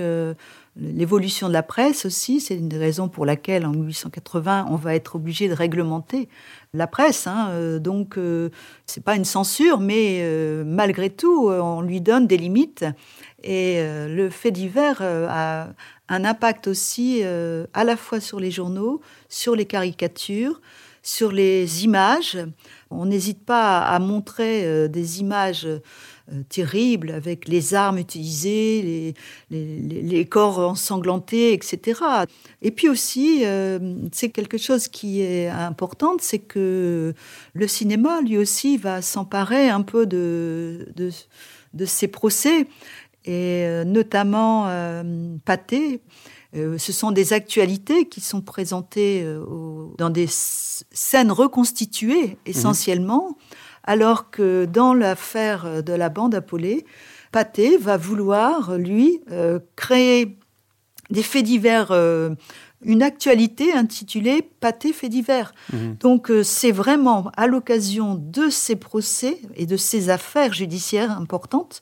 l'évolution 0.78 1.48
de 1.48 1.54
la 1.54 1.64
presse 1.64 2.06
aussi. 2.06 2.40
C'est 2.40 2.56
une 2.56 2.70
des 2.70 2.78
raisons 2.78 3.10
pour 3.10 3.26
laquelle, 3.26 3.66
en 3.66 3.72
1880, 3.72 4.68
on 4.70 4.76
va 4.76 4.96
être 4.96 5.16
obligé 5.16 5.50
de 5.50 5.54
réglementer 5.54 6.30
la 6.74 6.88
presse. 6.88 7.28
Hein, 7.28 7.50
euh, 7.52 7.80
donc, 7.80 8.18
euh, 8.18 8.50
c'est 8.86 9.04
pas 9.04 9.16
une 9.16 9.26
censure, 9.26 9.80
mais 9.80 10.20
euh, 10.22 10.64
malgré 10.66 11.10
tout, 11.10 11.50
on 11.50 11.82
lui 11.82 12.02
donne 12.02 12.28
des 12.28 12.38
limites. 12.38 12.86
Et 13.44 13.82
le 14.08 14.30
fait 14.30 14.52
divers 14.52 15.02
a 15.02 15.70
un 16.10 16.26
impact 16.26 16.68
aussi 16.68 17.24
à 17.24 17.84
la 17.84 17.98
fois 17.98 18.20
sur 18.20 18.40
les 18.40 18.52
journaux, 18.52 19.02
sur 19.30 19.56
les 19.56 19.66
caricatures, 19.66 20.62
sur 21.02 21.32
les 21.32 21.84
images. 21.84 22.38
On 22.92 23.06
n'hésite 23.06 23.44
pas 23.44 23.80
à 23.80 24.00
montrer 24.00 24.90
des 24.90 25.20
images 25.22 25.68
euh, 26.32 26.44
terrible 26.50 27.12
avec 27.12 27.48
les 27.48 27.74
armes 27.74 27.98
utilisées, 27.98 29.14
les, 29.50 30.26
corps 30.26 30.60
ensanglantés, 30.60 31.54
etc. 31.54 32.00
Et 32.62 32.72
puis 32.72 32.90
aussi, 32.90 33.42
euh, 33.44 33.96
c'est 34.12 34.30
quelque 34.30 34.58
chose 34.58 34.88
qui 34.88 35.22
est 35.22 35.48
important, 35.48 36.16
c'est 36.20 36.40
que 36.40 37.14
le 37.54 37.68
cinéma, 37.68 38.22
lui 38.22 38.38
aussi, 38.38 38.78
va 38.78 39.02
s'emparer 39.02 39.70
un 39.70 39.82
peu 39.82 40.06
de, 40.06 40.86
ces 41.86 42.08
procès, 42.08 42.68
et 43.26 43.66
euh, 43.66 43.84
notamment 43.84 44.68
Pâté. 45.46 46.02
ce 46.54 46.92
sont 46.92 47.12
des 47.12 47.34
actualités 47.34 48.08
qui 48.08 48.22
sont 48.22 48.42
présentées 48.42 49.26
dans 49.98 50.10
des 50.10 50.28
scènes 50.30 51.32
reconstituées 51.32 52.28
mmh. 52.28 52.38
essentiellement 52.46 53.38
alors 53.84 54.30
que 54.30 54.66
dans 54.66 54.94
l'affaire 54.94 55.84
de 55.84 55.94
la 55.94 56.10
bande 56.10 56.36
Apolé, 56.36 56.86
Pathé 57.32 57.78
va 57.78 57.98
vouloir, 57.98 58.78
lui, 58.78 59.22
euh, 59.32 59.60
créer 59.76 60.38
des 61.10 61.24
faits 61.24 61.46
divers, 61.46 61.92
euh, 61.92 62.32
une 62.84 63.04
actualité 63.04 63.74
intitulée 63.74 64.42
Pathé 64.60 64.92
faits 64.92 65.12
divers. 65.12 65.54
Mhm. 65.72 65.98
Donc 66.00 66.30
euh, 66.30 66.44
c'est 66.44 66.72
vraiment 66.72 67.32
à 67.38 67.48
l'occasion 67.48 68.16
de 68.16 68.50
ces 68.50 68.76
procès 68.76 69.40
et 69.56 69.66
de 69.66 69.78
ces 69.78 70.10
affaires 70.10 70.54
judiciaires 70.54 71.12
importantes 71.12 71.82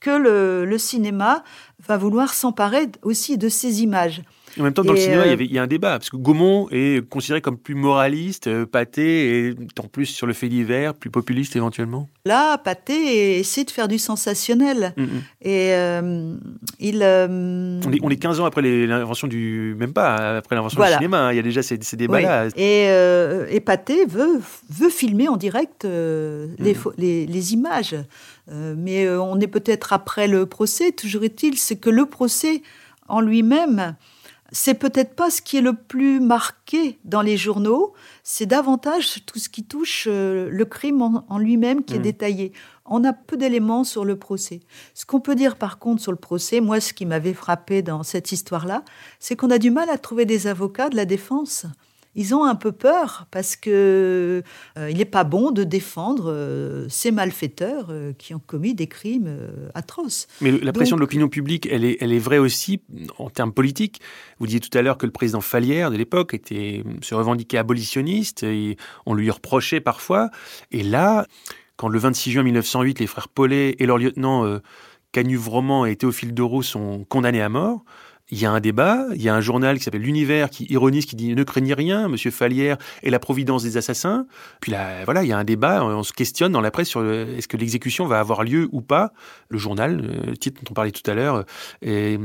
que 0.00 0.64
le 0.64 0.78
cinéma 0.78 1.44
va 1.86 1.96
vouloir 1.96 2.34
s'emparer 2.34 2.88
aussi 3.02 3.38
de 3.38 3.48
ces 3.48 3.82
images. 3.82 4.22
En 4.58 4.64
même 4.64 4.72
temps, 4.72 4.82
dans 4.82 4.92
le 4.92 4.98
cinéma, 4.98 5.26
il, 5.26 5.52
y 5.52 5.58
euh, 5.58 5.60
a 5.60 5.64
un 5.64 5.68
débat, 5.68 5.98
parce 5.98 6.10
que 6.10 6.16
Gaumont 6.16 6.68
est 6.70 7.08
considéré 7.08 7.40
comme 7.40 7.56
plus 7.56 7.74
moraliste, 7.74 8.48
euh, 8.48 8.66
Pathé 8.66 9.48
est 9.48 9.80
en 9.80 9.86
plus 9.86 10.06
sur 10.06 10.26
le 10.26 10.32
fait 10.32 10.48
divers, 10.48 10.94
plus 10.94 11.10
populiste 11.10 11.54
éventuellement. 11.54 12.08
Là, 12.24 12.58
Pathé 12.58 13.38
essaie 13.38 13.64
de 13.64 13.70
faire 13.70 13.86
du 13.86 13.98
sensationnel. 13.98 14.92
Mm, 14.96 15.02
mm. 15.02 15.08
Et 15.42 15.74
euh, 15.74 16.34
il... 16.80 16.96
On 16.96 17.92
est, 17.92 18.00
on, 18.02 18.10
est, 18.10 18.16
15 18.16 18.40
ans 18.40 18.44
après 18.44 18.62
l'invention 18.62 19.28
du... 19.28 19.76
Même 19.78 19.92
pas, 19.92 20.38
après 20.38 20.56
l'invention 20.56 20.82
du 20.82 20.92
cinéma, 20.92 21.26
hein. 21.26 21.32
il 21.32 21.36
y 21.36 21.40
a 21.40 21.42
déjà 21.42 21.62
ces, 21.62 21.78
débats-là. 21.78 22.48
Et, 22.56 22.86
et 23.54 23.60
Pathé 23.60 24.04
veut, 24.06 24.40
veut 24.68 24.90
filmer 24.90 25.28
en 25.28 25.36
direct 25.36 25.84
mm. 25.84 26.54
les, 26.98 27.52
images. 27.52 27.94
Mais 28.50 29.08
on 29.08 29.38
est 29.38 29.46
peut-être 29.46 29.92
après 29.92 30.26
le 30.26 30.46
procès, 30.46 30.92
toujours 30.92 31.24
est-il, 31.24 31.56
c'est 31.56 31.76
que 31.76 31.90
le 31.90 32.06
procès 32.06 32.62
en 33.08 33.20
lui-même 33.20 33.96
c'est 34.52 34.74
peut-être 34.74 35.14
pas 35.14 35.30
ce 35.30 35.42
qui 35.42 35.58
est 35.58 35.60
le 35.60 35.74
plus 35.74 36.20
marqué 36.20 36.98
dans 37.04 37.22
les 37.22 37.36
journaux, 37.36 37.92
c'est 38.22 38.46
davantage 38.46 39.24
tout 39.26 39.38
ce 39.38 39.48
qui 39.48 39.64
touche 39.64 40.06
euh, 40.08 40.48
le 40.50 40.64
crime 40.64 41.02
en, 41.02 41.38
lui-même 41.38 41.84
qui 41.84 41.94
est 41.94 41.98
mmh. 41.98 42.02
détaillé. 42.02 42.52
On 42.84 43.04
a 43.04 43.12
peu 43.12 43.36
d'éléments 43.36 43.84
sur 43.84 44.04
le 44.04 44.16
procès. 44.16 44.60
Ce 44.94 45.06
qu'on 45.06 45.20
peut 45.20 45.36
dire 45.36 45.56
par 45.56 45.78
contre 45.78 46.02
sur 46.02 46.10
le 46.10 46.18
procès, 46.18 46.60
moi 46.60 46.80
ce 46.80 46.92
qui 46.92 47.06
m'avait 47.06 47.34
frappé 47.34 47.82
dans 47.82 48.02
cette 48.02 48.32
histoire-là, 48.32 48.84
c'est 49.20 49.36
qu'on 49.36 49.50
a 49.50 49.58
du 49.58 49.70
mal 49.70 49.88
à 49.90 49.98
trouver 49.98 50.24
des 50.24 50.46
avocats 50.48 50.88
de 50.88 50.96
la 50.96 51.04
défense 51.04 51.66
ils 52.14 52.34
ont 52.34 52.44
un 52.44 52.54
peu 52.54 52.72
peur 52.72 53.26
parce 53.30 53.54
que 53.56 54.42
euh, 54.76 54.90
il 54.90 54.98
n'est 54.98 55.04
pas 55.04 55.24
bon 55.24 55.52
de 55.52 55.62
défendre 55.62 56.30
euh, 56.30 56.86
ces 56.88 57.12
malfaiteurs 57.12 57.86
euh, 57.90 58.12
qui 58.12 58.34
ont 58.34 58.40
commis 58.44 58.74
des 58.74 58.88
crimes 58.88 59.30
atroces. 59.74 60.26
Mais 60.40 60.50
la 60.50 60.72
pression 60.72 60.96
de 60.96 61.00
l'opinion 61.00 61.28
publique, 61.28 61.68
elle 61.70 61.84
est, 61.84 61.98
elle 62.00 62.12
est 62.12 62.18
vraie 62.18 62.38
aussi 62.38 62.80
en 63.18 63.30
termes 63.30 63.52
politiques. 63.52 64.00
Vous 64.38 64.46
disiez 64.46 64.60
tout 64.60 64.76
à 64.76 64.82
l'heure 64.82 64.98
que 64.98 65.06
le 65.06 65.12
président 65.12 65.40
Falière 65.40 65.90
de 65.90 65.96
l'époque 65.96 66.34
était 66.34 66.82
se 67.02 67.14
revendiquait 67.14 67.58
abolitionniste 67.58 68.42
et 68.42 68.76
on 69.06 69.14
lui 69.14 69.30
reprochait 69.30 69.80
parfois. 69.80 70.30
Et 70.72 70.82
là, 70.82 71.26
quand 71.76 71.88
le 71.88 71.98
26 71.98 72.32
juin 72.32 72.42
1908, 72.42 72.98
les 72.98 73.06
frères 73.06 73.28
Paulet 73.28 73.76
et 73.78 73.86
leur 73.86 73.98
lieutenant 73.98 74.60
Canuvroman 75.12 75.86
et 75.86 75.96
Théophile 75.96 76.34
Doreau 76.34 76.62
sont 76.62 77.04
condamnés 77.08 77.42
à 77.42 77.48
mort 77.48 77.84
il 78.30 78.40
y 78.40 78.46
a 78.46 78.50
un 78.50 78.60
débat, 78.60 79.06
il 79.14 79.22
y 79.22 79.28
a 79.28 79.34
un 79.34 79.40
journal 79.40 79.78
qui 79.78 79.84
s'appelle 79.84 80.02
L'Univers 80.02 80.50
qui 80.50 80.66
ironise, 80.70 81.06
qui 81.06 81.16
dit 81.16 81.34
ne 81.34 81.42
craignez 81.42 81.74
rien, 81.74 82.08
Monsieur 82.08 82.30
Falière 82.30 82.76
et 83.02 83.10
la 83.10 83.18
providence 83.18 83.62
des 83.62 83.76
assassins. 83.76 84.26
Puis 84.60 84.72
là, 84.72 85.04
voilà, 85.04 85.24
il 85.24 85.28
y 85.28 85.32
a 85.32 85.38
un 85.38 85.44
débat, 85.44 85.84
on 85.84 86.02
se 86.02 86.12
questionne 86.12 86.52
dans 86.52 86.60
la 86.60 86.70
presse 86.70 86.88
sur 86.88 87.04
est-ce 87.04 87.48
que 87.48 87.56
l'exécution 87.56 88.06
va 88.06 88.20
avoir 88.20 88.44
lieu 88.44 88.68
ou 88.72 88.80
pas? 88.80 89.12
Le 89.48 89.58
journal, 89.58 90.00
euh, 90.00 90.26
le 90.26 90.36
titre 90.36 90.60
dont 90.62 90.70
on 90.70 90.74
parlait 90.74 90.92
tout 90.92 91.08
à 91.10 91.14
l'heure, 91.14 91.44
euh, 91.86 92.18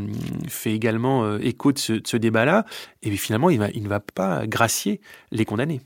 fait 0.47 0.73
également 0.73 1.23
euh, 1.23 1.39
écho 1.41 1.71
de 1.71 1.79
ce, 1.79 2.17
débat-là. 2.17 2.65
Et 3.01 3.11
finalement, 3.17 3.49
il, 3.49 3.59
ne 3.59 3.87
va 3.87 3.99
pas 3.99 4.47
gracier 4.47 5.01
les 5.31 5.45
condamnés. 5.45 5.81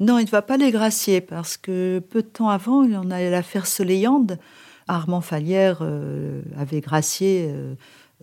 Non, 0.00 0.18
il 0.18 0.24
ne 0.24 0.30
va 0.30 0.42
pas 0.42 0.56
les 0.56 0.70
gracier 0.70 1.20
parce 1.20 1.56
que 1.56 2.00
peu 2.10 2.22
de 2.22 2.28
temps 2.28 2.48
avant, 2.48 2.84
en 2.84 3.10
a 3.10 3.20
l'affaire 3.22 3.66
Soleillande. 3.66 4.38
Armand 4.86 5.20
Falière 5.20 5.82
avait 6.56 6.80
gracié 6.80 7.52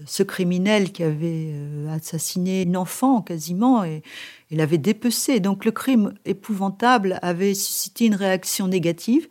ce 0.06 0.24
criminel 0.24 0.92
qui 0.92 1.04
avait 1.04 1.52
euh, 1.54 1.96
assassiné 1.96 2.64
une 2.64 2.76
enfant 2.76 3.22
quasiment 3.22 3.84
et 3.84 4.02
il 4.52 4.60
avait 4.60 4.78
dépecé. 4.78 5.40
Donc 5.40 5.64
le 5.64 5.72
crime 5.72 6.14
épouvantable 6.26 7.20
avait 7.22 7.54
suscité 7.54 8.06
une 8.06 8.16
réaction 8.16 8.68
négative 8.68 9.28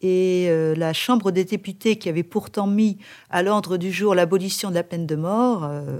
et 0.00 0.46
euh, 0.48 0.74
la 0.76 0.92
Chambre 0.92 1.30
des 1.30 1.44
députés 1.44 1.96
qui 1.96 2.08
avait 2.08 2.22
pourtant 2.22 2.66
mis 2.66 2.98
à 3.30 3.42
l'ordre 3.42 3.76
du 3.76 3.92
jour 3.92 4.14
l'abolition 4.14 4.70
de 4.70 4.74
la 4.74 4.84
peine 4.84 5.06
de 5.06 5.16
mort, 5.16 5.64
euh, 5.64 5.98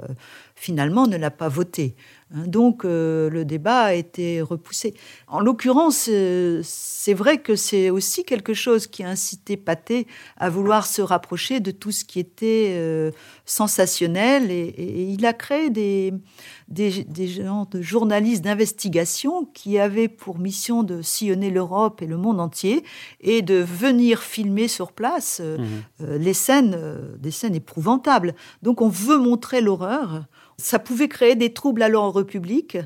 finalement 0.54 1.06
ne 1.06 1.16
l'a 1.16 1.30
pas 1.30 1.48
voté. 1.48 1.96
Hein, 2.34 2.46
donc 2.46 2.84
euh, 2.84 3.30
le 3.30 3.44
débat 3.44 3.80
a 3.80 3.94
été 3.94 4.42
repoussé. 4.42 4.94
En 5.28 5.40
l'occurrence, 5.40 6.08
euh, 6.10 6.60
c'est 6.62 7.14
vrai 7.14 7.38
que 7.38 7.56
c'est 7.56 7.88
aussi 7.88 8.24
quelque 8.24 8.52
chose 8.52 8.86
qui 8.86 9.02
a 9.02 9.08
incité 9.08 9.56
Pathé 9.56 10.06
à 10.36 10.50
vouloir 10.50 10.86
se 10.86 11.00
rapprocher 11.00 11.60
de 11.60 11.70
tout 11.70 11.90
ce 11.90 12.04
qui 12.04 12.18
était 12.20 12.74
euh, 12.76 13.12
sensationnel 13.46 14.50
et, 14.50 14.74
il 14.78 15.24
a 15.24 15.32
créé 15.32 15.70
des, 15.70 16.12
des, 16.68 17.26
gens 17.26 17.66
de 17.70 17.80
journalistes 17.80 18.44
d'investigation 18.44 19.46
qui 19.46 19.78
avaient 19.78 20.08
pour 20.08 20.38
mission 20.38 20.82
de 20.82 21.02
sillonner 21.02 21.50
l'Europe 21.50 22.02
et 22.02 22.06
le 22.06 22.16
monde 22.16 22.40
entier 22.40 22.84
et 23.20 23.42
de 23.42 23.54
venir 23.54 24.22
filmer 24.22 24.68
sur 24.68 24.92
place 24.92 25.40
mmh. 25.40 26.04
les 26.16 26.34
scènes, 26.34 26.78
des 27.18 27.30
scènes 27.30 27.54
éprouvantables. 27.54 28.34
Donc 28.62 28.80
on 28.80 28.88
veut 28.88 29.18
montrer 29.18 29.60
l'horreur 29.60 30.24
Ça 30.60 30.80
pouvait 30.80 31.06
créer 31.06 31.36
des 31.36 31.52
troubles 31.52 31.82
à 31.82 31.88
l'ordre 31.88 32.24
public, 32.24 32.78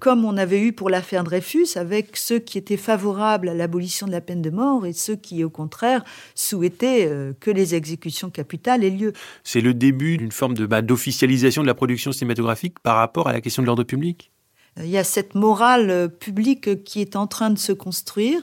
comme 0.00 0.24
on 0.24 0.38
avait 0.38 0.60
eu 0.60 0.72
pour 0.72 0.88
l'affaire 0.88 1.24
Dreyfus, 1.24 1.76
avec 1.76 2.16
ceux 2.16 2.38
qui 2.38 2.56
étaient 2.56 2.78
favorables 2.78 3.50
à 3.50 3.54
l'abolition 3.54 4.06
de 4.06 4.12
la 4.12 4.22
peine 4.22 4.40
de 4.40 4.48
mort 4.48 4.86
et 4.86 4.94
ceux 4.94 5.14
qui, 5.14 5.44
au 5.44 5.50
contraire, 5.50 6.04
souhaitaient 6.34 7.06
euh, 7.06 7.34
que 7.38 7.50
les 7.50 7.74
exécutions 7.74 8.30
capitales 8.30 8.82
aient 8.82 8.88
lieu. 8.88 9.12
C'est 9.44 9.60
le 9.60 9.74
début 9.74 10.16
d'une 10.16 10.32
forme 10.32 10.54
de 10.54 10.64
bah, 10.64 10.80
d'officialisation 10.80 11.60
de 11.60 11.66
la 11.66 11.74
production 11.74 12.12
cinématographique 12.12 12.78
par 12.78 12.96
rapport 12.96 13.28
à 13.28 13.34
la 13.34 13.42
question 13.42 13.62
de 13.62 13.66
l'ordre 13.66 13.84
public? 13.84 14.32
Il 14.78 14.88
y 14.88 14.96
a 14.96 15.04
cette 15.04 15.34
morale 15.34 15.90
euh, 15.90 16.08
publique 16.08 16.82
qui 16.84 17.02
est 17.02 17.14
en 17.14 17.26
train 17.26 17.50
de 17.50 17.58
se 17.58 17.72
construire 17.72 18.40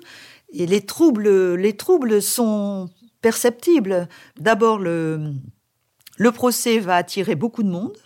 et 0.54 0.68
les 0.68 0.82
troubles, 0.82 1.56
les 1.56 1.74
troubles 1.74 2.22
sont 2.22 2.90
perceptibles. 3.22 4.08
D'abord, 4.40 4.78
le, 4.78 5.32
le 6.18 6.32
procès 6.32 6.78
va 6.78 6.98
attirer 6.98 7.34
beaucoup 7.34 7.64
de 7.64 7.70
monde. 7.70 7.98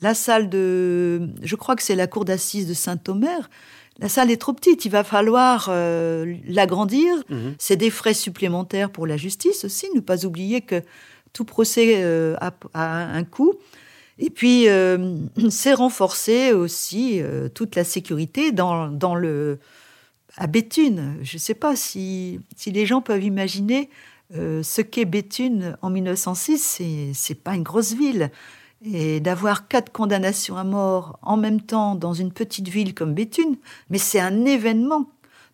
La 0.00 0.14
salle 0.14 0.48
de, 0.48 1.28
je 1.42 1.56
crois 1.56 1.76
que 1.76 1.82
c'est 1.82 1.94
la 1.94 2.06
cour 2.06 2.24
d'assises 2.24 2.68
de 2.68 2.74
Saint-Omer. 2.74 3.50
La 3.98 4.08
salle 4.08 4.30
est 4.30 4.36
trop 4.36 4.52
petite, 4.52 4.84
il 4.84 4.90
va 4.90 5.04
falloir 5.04 5.68
euh, 5.70 6.36
l'agrandir. 6.46 7.14
C'est 7.58 7.76
des 7.76 7.90
frais 7.90 8.12
supplémentaires 8.12 8.90
pour 8.90 9.06
la 9.06 9.16
justice 9.16 9.64
aussi. 9.64 9.86
Ne 9.94 10.00
pas 10.00 10.26
oublier 10.26 10.60
que 10.60 10.82
tout 11.32 11.44
procès 11.44 12.02
euh, 12.04 12.36
a, 12.40 12.52
a 12.74 13.06
un 13.16 13.24
coût. 13.24 13.54
Et 14.18 14.28
puis, 14.28 14.68
euh, 14.68 15.16
c'est 15.50 15.72
renforcer 15.72 16.52
aussi 16.52 17.22
toute 17.54 17.74
la 17.74 17.84
sécurité 17.84 18.52
dans, 18.52 18.88
dans 18.88 19.14
le 19.14 19.58
à 20.36 20.46
Béthune. 20.46 21.16
Je 21.22 21.36
ne 21.36 21.40
sais 21.40 21.54
pas 21.54 21.76
si, 21.76 22.40
si 22.56 22.70
les 22.70 22.86
gens 22.86 23.00
peuvent 23.00 23.24
imaginer 23.24 23.90
euh, 24.34 24.62
ce 24.62 24.82
qu'est 24.82 25.04
Béthune 25.04 25.76
en 25.82 25.90
1906. 25.90 26.58
C'est 26.58 27.10
c'est 27.14 27.34
pas 27.34 27.54
une 27.54 27.62
grosse 27.62 27.94
ville. 27.94 28.30
Et 28.84 29.20
d'avoir 29.20 29.68
quatre 29.68 29.90
condamnations 29.90 30.56
à 30.56 30.64
mort 30.64 31.18
en 31.22 31.36
même 31.36 31.62
temps 31.62 31.94
dans 31.94 32.12
une 32.12 32.30
petite 32.30 32.68
ville 32.68 32.94
comme 32.94 33.14
Béthune, 33.14 33.56
mais 33.88 33.98
c'est 33.98 34.20
un 34.20 34.44
événement 34.44 35.06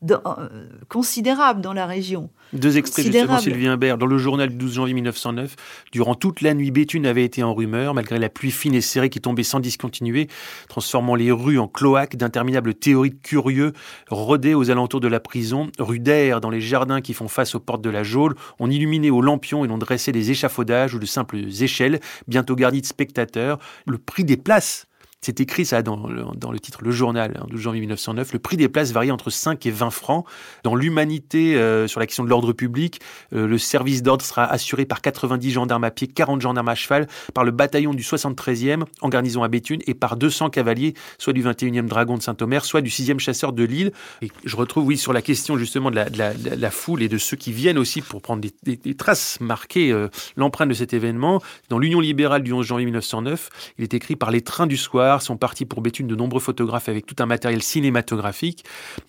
dans- 0.02 0.20
euh, 0.38 0.48
considérable 0.88 1.60
dans 1.60 1.72
la 1.72 1.86
région. 1.86 2.30
Deux 2.52 2.76
extraits 2.76 3.06
justement. 3.06 3.38
Sylvie 3.40 3.66
Imbert, 3.66 3.96
dans 3.96 4.06
le 4.06 4.18
journal 4.18 4.50
du 4.50 4.56
12 4.56 4.74
janvier 4.74 4.92
1909. 4.94 5.56
Durant 5.92 6.14
toute 6.14 6.42
la 6.42 6.52
nuit, 6.52 6.70
Béthune 6.70 7.06
avait 7.06 7.24
été 7.24 7.42
en 7.42 7.54
rumeur, 7.54 7.94
malgré 7.94 8.18
la 8.18 8.28
pluie 8.28 8.50
fine 8.50 8.74
et 8.74 8.80
serrée 8.82 9.08
qui 9.08 9.20
tombait 9.20 9.42
sans 9.42 9.60
discontinuer, 9.60 10.28
transformant 10.68 11.14
les 11.14 11.32
rues 11.32 11.58
en 11.58 11.66
cloaques 11.68 12.16
d'interminables 12.16 12.74
théories 12.74 13.16
curieux 13.22 13.72
rôdaient 14.10 14.54
aux 14.54 14.70
alentours 14.70 15.00
de 15.00 15.08
la 15.08 15.20
prison. 15.20 15.70
Rue 15.78 15.98
d'Air, 16.00 16.40
dans 16.42 16.50
les 16.50 16.60
jardins 16.60 17.00
qui 17.00 17.14
font 17.14 17.28
face 17.28 17.54
aux 17.54 17.60
portes 17.60 17.82
de 17.82 17.90
la 17.90 18.02
geôle, 18.02 18.34
on 18.58 18.70
illuminait 18.70 19.10
aux 19.10 19.22
lampions 19.22 19.64
et 19.64 19.68
l'on 19.68 19.78
dressait 19.78 20.12
des 20.12 20.30
échafaudages 20.30 20.94
ou 20.94 20.98
de 20.98 21.06
simples 21.06 21.38
échelles, 21.62 22.00
bientôt 22.28 22.54
garnies 22.54 22.80
de 22.82 22.86
spectateurs. 22.86 23.58
Le 23.86 23.96
prix 23.98 24.24
des 24.24 24.36
places 24.36 24.86
c'est 25.24 25.40
écrit 25.40 25.64
ça 25.64 25.82
dans 25.82 26.08
le, 26.08 26.58
titre 26.58 26.80
Le 26.82 26.90
Journal, 26.90 27.38
hein, 27.40 27.46
12 27.48 27.60
janvier 27.60 27.80
1909. 27.80 28.32
Le 28.32 28.38
prix 28.40 28.56
des 28.56 28.68
places 28.68 28.90
varie 28.90 29.12
entre 29.12 29.30
5 29.30 29.64
et 29.66 29.70
20 29.70 29.90
francs. 29.90 30.26
Dans 30.64 30.74
l'humanité, 30.74 31.54
euh, 31.54 31.86
sur 31.86 32.00
la 32.00 32.06
question 32.06 32.24
de 32.24 32.28
l'ordre 32.28 32.52
public, 32.52 33.00
euh, 33.32 33.46
le 33.46 33.56
service 33.56 34.02
d'ordre 34.02 34.24
sera 34.24 34.44
assuré 34.44 34.84
par 34.84 35.00
90 35.00 35.52
gendarmes 35.52 35.84
à 35.84 35.92
pied, 35.92 36.08
40 36.08 36.40
gendarmes 36.40 36.68
à 36.68 36.74
cheval, 36.74 37.06
par 37.34 37.44
le 37.44 37.52
bataillon 37.52 37.94
du 37.94 38.02
73e 38.02 38.82
en 39.00 39.08
garnison 39.08 39.44
à 39.44 39.48
Béthune 39.48 39.80
et 39.86 39.94
par 39.94 40.16
200 40.16 40.50
cavaliers, 40.50 40.94
soit 41.18 41.32
du 41.32 41.44
21e 41.44 41.86
dragon 41.86 42.16
de 42.16 42.22
Saint-Omer, 42.22 42.64
soit 42.64 42.80
du 42.80 42.90
6e 42.90 43.20
chasseur 43.20 43.52
de 43.52 43.62
Lille. 43.62 43.92
Et 44.22 44.28
je 44.44 44.56
retrouve, 44.56 44.86
oui, 44.86 44.98
sur 44.98 45.12
la 45.12 45.22
question 45.22 45.56
justement 45.56 45.92
de 45.92 46.00
la, 46.16 46.70
foule 46.72 47.00
et 47.00 47.08
de 47.08 47.18
ceux 47.18 47.36
qui 47.36 47.52
viennent 47.52 47.78
aussi 47.78 48.00
pour 48.00 48.22
prendre 48.22 48.42
des, 48.64 48.94
traces, 48.96 49.38
marquer 49.40 49.92
euh, 49.92 50.08
l'empreinte 50.36 50.70
de 50.70 50.74
cet 50.74 50.94
événement. 50.94 51.40
Dans 51.68 51.78
l'Union 51.78 52.00
libérale 52.00 52.42
du 52.42 52.52
11 52.52 52.66
janvier 52.66 52.86
1909, 52.86 53.50
il 53.78 53.84
est 53.84 53.94
écrit 53.94 54.16
par 54.16 54.32
les 54.32 54.40
trains 54.40 54.66
du 54.66 54.76
soir 54.76 55.11
sont 55.20 55.36
partis 55.36 55.66
pour 55.66 55.82
Béthune 55.82 56.06
de 56.06 56.14
nombreux 56.14 56.40
photographes 56.40 56.88
avec 56.88 57.04
tout 57.04 57.16
un 57.18 57.26
matériel 57.26 57.60
cinématographique, 57.62 58.64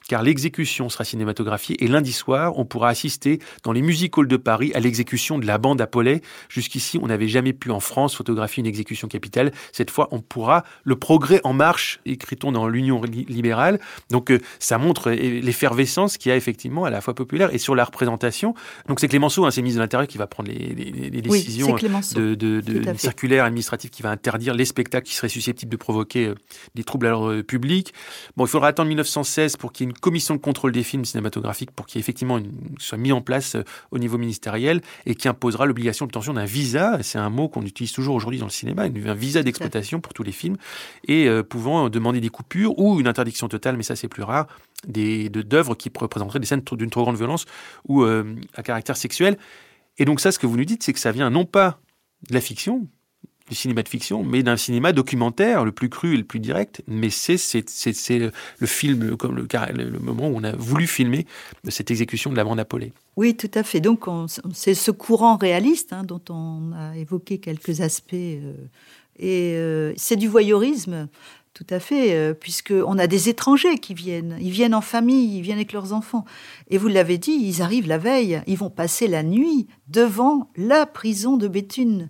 car 0.10 0.24
l'exécution 0.24 0.90
sera 0.90 1.04
cinématographiée 1.06 1.82
et 1.84 1.88
lundi 1.88 2.12
soir, 2.12 2.58
on 2.58 2.66
pourra 2.66 2.90
assister 2.90 3.40
dans 3.64 3.72
les 3.72 3.82
music 3.82 4.18
halls 4.18 4.28
de 4.28 4.38
Paris 4.38 4.72
à 4.74 4.80
l'exécution 4.80 5.40
de 5.40 5.46
la 5.46 5.58
bande 5.58 5.80
Apollet. 5.80 6.22
Jusqu'ici, 6.50 7.00
on 7.02 7.08
n'avait 7.08 7.28
jamais 7.28 7.54
pu 7.54 7.72
en 7.72 7.80
France 7.80 8.16
photographier 8.16 8.62
une 8.62 8.68
exécution 8.68 9.08
capitale. 9.08 9.52
Cette 9.72 9.92
fois, 9.92 10.08
on 10.12 10.20
pourra. 10.20 10.64
Le 10.84 10.96
progrès 10.96 11.40
en 11.44 11.54
marche, 11.54 12.00
écrit-on 12.06 12.52
dans 12.52 12.68
l'Union 12.68 13.02
li- 13.04 13.26
libérale. 13.30 13.80
Donc, 14.10 14.32
euh, 14.32 14.40
ça 14.60 14.78
montre 14.78 15.12
euh, 15.12 15.16
l'effervescence 15.42 16.18
qu'il 16.18 16.30
y 16.30 16.34
a 16.34 16.36
effectivement 16.36 16.86
à 16.86 16.90
la 16.90 17.00
fois 17.02 17.14
populaire 17.14 17.54
et 17.54 17.58
sur 17.58 17.76
la 17.76 17.86
représentation. 17.86 18.54
Donc, 18.88 19.00
c'est 19.00 19.08
Clémenceau, 19.08 19.46
hein, 19.46 19.52
c'est 19.52 19.62
le 19.62 19.64
ministre 19.64 19.80
de 19.80 19.84
l'Intérieur, 19.84 20.08
qui 20.08 20.18
va 20.18 20.28
prendre 20.28 20.50
les, 20.50 20.58
les- 20.74 20.92
les 21.10 21.22
Oui, 21.30 21.40
décisions 21.40 21.74
Clémenceau. 21.76 22.20
de, 22.36 22.90
à 22.90 22.98
circulaire 22.98 23.46
administrative 23.46 23.90
qui 23.90 24.02
va 24.02 24.10
interdire 24.12 24.54
les 24.54 24.66
spectacles 24.66 25.06
qui 25.08 25.14
seraient 25.16 25.30
susceptibles 25.30 25.72
de 25.72 25.78
provoquer 25.78 25.93
euh, 26.02 26.36
des 26.76 26.84
troubles 26.84 27.08
à 27.08 27.10
l'ordre 27.12 27.42
public. 27.42 27.94
Bon, 28.38 28.46
il 28.46 28.50
faudra 28.50 28.68
attendre 28.70 28.88
1916 28.88 29.58
pour 29.58 29.72
qu'il 29.72 29.86
y 29.86 29.88
ait 29.88 29.92
une 29.92 29.98
commission 29.98 30.36
de 30.36 30.40
contrôle 30.40 30.72
des 30.72 30.84
films 30.84 31.06
cinématographiques, 31.06 31.72
pour 31.72 31.86
qu'il 31.86 31.98
y 31.98 32.00
ait 32.00 32.02
effectivement 32.02 32.38
une, 32.38 32.52
soit 32.80 32.98
mis 32.98 33.12
en 33.12 33.22
place 33.22 33.56
euh, 33.56 33.64
au 33.92 34.00
niveau 34.00 34.18
ministériel 34.18 34.82
et 35.06 35.16
qui 35.16 35.28
imposera 35.28 35.66
l'obligation 35.66 36.06
d'obtention 36.06 36.34
d'un 36.34 36.46
visa. 36.46 37.00
C'est 37.02 37.18
un 37.18 37.30
mot 37.30 37.48
qu'on 37.50 37.64
utilise 37.64 37.92
toujours 37.92 38.16
aujourd'hui 38.16 38.40
dans 38.40 38.48
le 38.48 38.52
cinéma, 38.52 38.84
un 38.84 39.14
visa 39.14 39.44
d'exploitation 39.44 40.02
pour 40.02 40.14
tous 40.14 40.24
les 40.24 40.32
films 40.32 40.58
et 41.08 41.28
euh, 41.28 41.44
pouvant 41.44 41.90
demander 41.90 42.22
des 42.22 42.30
coupures 42.30 42.78
ou 42.80 43.00
une 43.00 43.08
interdiction 43.08 43.48
totale, 43.48 43.78
mais 43.78 43.84
ça 43.84 43.96
c'est 43.96 44.08
plus 44.08 44.24
rare, 44.24 44.48
des 44.88 45.30
de- 45.30 45.42
d'œuvres 45.42 45.76
qui 45.76 45.92
représenteraient 45.96 46.40
des 46.40 46.46
scènes 46.46 46.64
d'une 46.72 46.90
trop 46.90 47.04
grande 47.04 47.18
violence 47.18 47.46
ou 47.88 48.04
à 48.04 48.64
caractère 48.64 48.98
sexuel. 48.98 49.38
Et 49.98 50.06
donc 50.06 50.20
ça, 50.20 50.32
ce 50.32 50.40
que 50.40 50.48
vous 50.48 50.58
nous 50.58 50.66
dites, 50.66 50.84
c'est 50.84 50.94
que 50.94 51.00
ça 51.00 51.12
vient 51.12 51.30
non 51.30 51.46
pas 51.46 51.80
de 52.30 52.34
la 52.34 52.42
fiction, 52.42 52.88
du 53.50 53.56
cinéma 53.56 53.84
de 53.84 53.90
fiction, 53.90 54.24
mais 54.24 54.42
d'un 54.42 54.58
cinéma 54.58 54.94
documentaire, 54.94 55.66
le 55.66 55.72
plus 55.72 55.90
cru 55.90 56.14
et 56.14 56.18
le 56.18 56.24
plus 56.24 56.40
direct. 56.40 56.82
Mais 56.88 57.10
c'est 57.10 57.38
le 57.50 58.68
film, 58.68 59.18
comme 59.18 59.36
le, 59.36 59.48
le, 59.74 60.00
moment 60.00 60.30
où 60.30 60.38
on 60.38 60.44
a 60.44 60.56
voulu 60.56 60.88
filmer 60.88 61.26
cette 61.68 61.92
exécution 61.92 62.32
de 62.32 62.38
la 62.38 62.44
bande. 62.44 62.64
Oui, 63.16 63.36
tout 63.36 63.52
à 63.54 63.64
fait. 63.64 63.82
Donc, 63.82 64.08
on- 64.08 64.28
c'est 64.54 64.74
ce 64.74 64.92
courant 64.92 65.38
réaliste 65.38 65.94
hein, 65.94 66.04
dont 66.04 66.22
on 66.30 66.72
a 66.74 66.96
évoqué 66.98 67.38
quelques 67.40 67.82
aspects. 67.82 68.14
euh, 68.14 68.54
et 69.20 69.54
euh, 69.56 69.94
c'est 69.96 70.16
du 70.16 70.28
voyeurisme, 70.28 71.08
tout 71.54 71.68
à 71.70 71.80
fait, 71.80 72.14
euh, 72.16 72.34
puisqu'on 72.34 72.98
a 72.98 73.06
des 73.06 73.30
étrangers 73.30 73.78
qui 73.78 73.94
viennent. 73.94 74.38
Ils 74.42 74.50
viennent 74.50 74.74
en 74.74 74.82
famille, 74.82 75.38
ils 75.38 75.42
viennent 75.42 75.58
avec 75.58 75.74
leurs 75.74 75.94
enfants. 75.94 76.26
Et 76.70 76.78
vous 76.80 76.88
l'avez 76.88 77.20
dit, 77.20 77.38
ils 77.40 77.62
arrivent 77.62 77.88
la 77.88 78.00
veille, 78.00 78.42
ils 78.48 78.58
vont 78.58 78.72
passer 78.72 79.08
la 79.08 79.22
nuit 79.22 79.68
devant 79.88 80.50
la 80.56 80.86
prison 80.88 81.38
de 81.38 81.48
Béthune. 81.48 82.10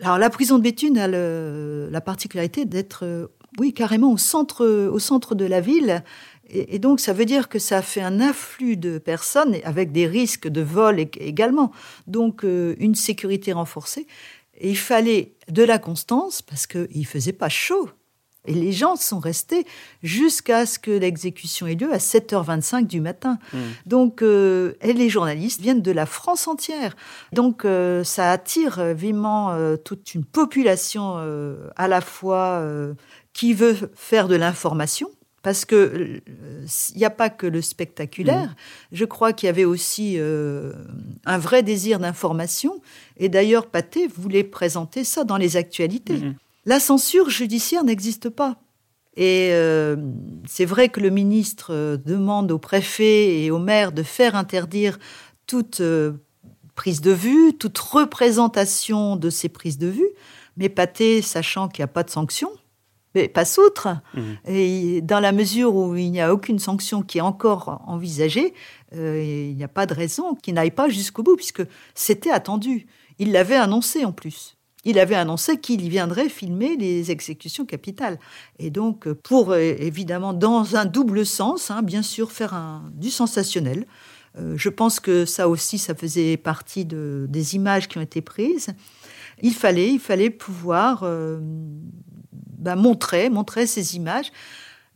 Alors, 0.00 0.18
la 0.18 0.30
prison 0.30 0.58
de 0.58 0.62
Béthune 0.62 0.98
a 0.98 1.06
la 1.08 2.00
particularité 2.00 2.64
d'être, 2.64 3.04
euh, 3.04 3.26
oui, 3.58 3.74
carrément 3.74 4.12
au 4.12 4.16
centre, 4.18 4.66
au 4.66 4.98
centre 4.98 5.34
de 5.34 5.44
la 5.44 5.60
ville. 5.60 6.02
Et, 6.48 6.78
donc, 6.78 7.00
ça 7.00 7.12
veut 7.12 7.24
dire 7.24 7.48
que 7.48 7.58
ça 7.58 7.82
fait 7.82 8.02
un 8.02 8.20
afflux 8.20 8.76
de 8.76 8.98
personnes, 8.98 9.56
avec 9.64 9.92
des 9.92 10.06
risques 10.06 10.48
de 10.48 10.60
vol 10.60 10.96
ég- 10.98 11.18
également. 11.18 11.72
Donc, 12.06 12.44
euh, 12.44 12.74
une 12.78 12.94
sécurité 12.94 13.52
renforcée. 13.52 14.06
Et 14.58 14.70
il 14.70 14.76
fallait 14.78 15.34
de 15.48 15.62
la 15.62 15.78
constance, 15.78 16.42
parce 16.42 16.66
qu'il 16.66 17.06
faisait 17.06 17.32
pas 17.32 17.48
chaud. 17.48 17.88
Et 18.46 18.54
les 18.54 18.72
gens 18.72 18.96
sont 18.96 19.20
restés 19.20 19.64
jusqu'à 20.02 20.66
ce 20.66 20.78
que 20.78 20.90
l'exécution 20.90 21.66
ait 21.68 21.76
lieu 21.76 21.92
à 21.92 21.98
7h25 21.98 22.86
du 22.86 23.00
matin. 23.00 23.38
Donc, 23.86 24.20
euh, 24.20 24.74
et 24.80 24.92
les 24.92 25.08
journalistes 25.08 25.60
viennent 25.60 25.82
de 25.82 25.92
la 25.92 26.06
France 26.06 26.48
entière. 26.48 26.96
Donc, 27.32 27.64
euh, 27.64 28.02
ça 28.02 28.32
attire 28.32 28.80
euh, 28.80 28.94
vivement 28.94 29.52
euh, 29.52 29.76
toute 29.76 30.14
une 30.14 30.24
population 30.24 31.16
à 31.76 31.88
la 31.88 32.00
fois 32.00 32.64
qui 33.32 33.54
veut 33.54 33.90
faire 33.94 34.28
de 34.28 34.34
l'information. 34.34 35.08
Parce 35.42 35.64
que 35.64 36.20
il 36.94 36.96
n'y 36.96 37.04
a 37.04 37.10
pas 37.10 37.28
que 37.28 37.46
le 37.48 37.60
spectaculaire. 37.62 38.54
Je 38.92 39.04
crois 39.04 39.32
qu'il 39.32 39.48
y 39.48 39.50
avait 39.50 39.64
aussi 39.64 40.14
euh, 40.16 40.72
un 41.26 41.38
vrai 41.38 41.64
désir 41.64 41.98
d'information. 41.98 42.80
Et 43.16 43.28
d'ailleurs, 43.28 43.66
Pathé 43.66 44.06
voulait 44.06 44.44
présenter 44.44 45.02
ça 45.02 45.24
dans 45.24 45.36
les 45.36 45.56
actualités. 45.56 46.20
La 46.64 46.80
censure 46.80 47.30
judiciaire 47.30 47.84
n'existe 47.84 48.28
pas. 48.28 48.56
Et 49.16 49.50
euh, 49.52 49.96
c'est 50.46 50.64
vrai 50.64 50.88
que 50.88 51.00
le 51.00 51.10
ministre 51.10 51.74
euh, 51.74 51.96
demande 51.98 52.50
au 52.50 52.58
préfet 52.58 53.42
et 53.42 53.50
au 53.50 53.58
maire 53.58 53.92
de 53.92 54.02
faire 54.02 54.36
interdire 54.36 54.98
toute 55.46 55.80
euh, 55.80 56.12
prise 56.74 57.00
de 57.00 57.10
vue, 57.10 57.52
toute 57.58 57.78
représentation 57.78 59.16
de 59.16 59.28
ces 59.28 59.48
prises 59.48 59.78
de 59.78 59.88
vue. 59.88 60.08
Mais 60.56 60.68
Pathé, 60.68 61.20
sachant 61.20 61.68
qu'il 61.68 61.82
n'y 61.82 61.84
a 61.84 61.88
pas 61.88 62.04
de 62.04 62.10
sanction, 62.10 62.50
mais 63.14 63.28
passe 63.28 63.58
outre. 63.58 63.88
Et 64.46 65.00
dans 65.02 65.20
la 65.20 65.32
mesure 65.32 65.74
où 65.74 65.96
il 65.96 66.10
n'y 66.10 66.20
a 66.20 66.32
aucune 66.32 66.58
sanction 66.58 67.02
qui 67.02 67.18
est 67.18 67.22
encore 67.22 67.82
envisagée, 67.86 68.54
euh, 68.94 69.22
il 69.22 69.56
n'y 69.56 69.64
a 69.64 69.68
pas 69.68 69.86
de 69.86 69.94
raison 69.94 70.34
qu'il 70.34 70.54
n'aille 70.54 70.70
pas 70.70 70.88
jusqu'au 70.88 71.22
bout, 71.22 71.36
puisque 71.36 71.62
c'était 71.94 72.30
attendu. 72.30 72.86
Il 73.18 73.32
l'avait 73.32 73.56
annoncé 73.56 74.04
en 74.04 74.12
plus. 74.12 74.56
Il 74.84 74.98
avait 74.98 75.14
annoncé 75.14 75.58
qu'il 75.58 75.88
viendrait 75.88 76.28
filmer 76.28 76.76
les 76.76 77.10
exécutions 77.10 77.64
capitales. 77.64 78.18
Et 78.58 78.70
donc, 78.70 79.10
pour 79.12 79.52
euh, 79.52 79.58
évidemment, 79.78 80.32
dans 80.32 80.74
un 80.76 80.84
double 80.86 81.24
sens, 81.24 81.70
hein, 81.70 81.82
bien 81.82 82.02
sûr, 82.02 82.32
faire 82.32 82.54
un, 82.54 82.90
du 82.94 83.10
sensationnel. 83.10 83.86
Euh, 84.38 84.54
je 84.56 84.68
pense 84.70 84.98
que 84.98 85.24
ça 85.24 85.48
aussi, 85.48 85.78
ça 85.78 85.94
faisait 85.94 86.36
partie 86.36 86.84
de, 86.84 87.26
des 87.28 87.54
images 87.54 87.86
qui 87.86 87.98
ont 87.98 88.02
été 88.02 88.22
prises. 88.22 88.68
Il 89.42 89.54
fallait, 89.54 89.90
il 89.90 90.00
fallait 90.00 90.30
pouvoir 90.30 91.02
euh, 91.02 91.38
ben, 92.32 92.76
montrait, 92.76 93.28
montrait 93.30 93.66
ces 93.66 93.96
images. 93.96 94.32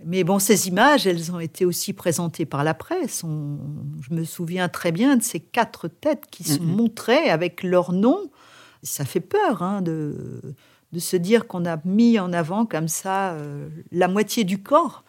Mais 0.04 0.24
bon, 0.24 0.38
ces 0.38 0.68
images, 0.68 1.06
elles 1.06 1.32
ont 1.32 1.40
été 1.40 1.64
aussi 1.64 1.92
présentées 1.92 2.44
par 2.44 2.64
la 2.64 2.74
presse. 2.74 3.22
je 3.22 4.14
me 4.14 4.24
souviens 4.24 4.68
très 4.68 4.92
bien 4.92 5.16
de 5.16 5.22
ces 5.22 5.40
quatre 5.40 5.88
têtes 5.88 6.24
qui 6.30 6.44
sont 6.44 6.62
Mhm. 6.62 6.76
montrées 6.76 7.30
avec 7.30 7.62
leur 7.62 7.92
nom. 7.92 8.18
Ça 8.82 9.04
fait 9.04 9.20
peur 9.20 9.62
hein, 9.62 9.82
de, 9.82 10.40
de 10.92 10.98
se 10.98 11.16
dire 11.16 11.46
qu'on 11.46 11.64
a 11.66 11.78
mis 11.84 12.18
en 12.18 12.32
avant 12.32 12.66
comme 12.66 12.88
ça 12.88 13.32
euh, 13.32 13.68
la 13.92 14.08
moitié 14.08 14.44
du 14.44 14.58
corps, 14.62 15.04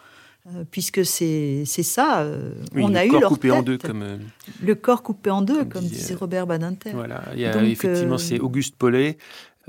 euh, 0.47 0.63
puisque 0.69 1.05
c'est 1.05 1.63
c'est 1.65 1.83
ça. 1.83 2.21
euh, 2.21 2.53
Oui, 2.73 2.83
on 2.85 2.95
a 2.95 3.05
eu 3.05 3.09
corps 3.09 3.21
leur 3.21 3.29
coupé 3.29 3.51
en 3.51 3.61
deux, 3.63 3.77
comme. 3.77 4.19
Le 4.63 4.75
corps 4.75 5.03
coupé 5.03 5.29
en 5.29 5.41
deux, 5.41 5.57
comme 5.59 5.67
comme, 5.69 5.83
disait, 5.83 6.15
Robert 6.15 6.47
Badinter. 6.47 6.91
Voilà, 6.91 7.23
il 7.33 7.39
y 7.41 7.45
a 7.45 7.53
Donc, 7.53 7.63
effectivement, 7.63 8.17
c'est 8.17 8.39
Auguste 8.39 8.75
Paulet, 8.75 9.17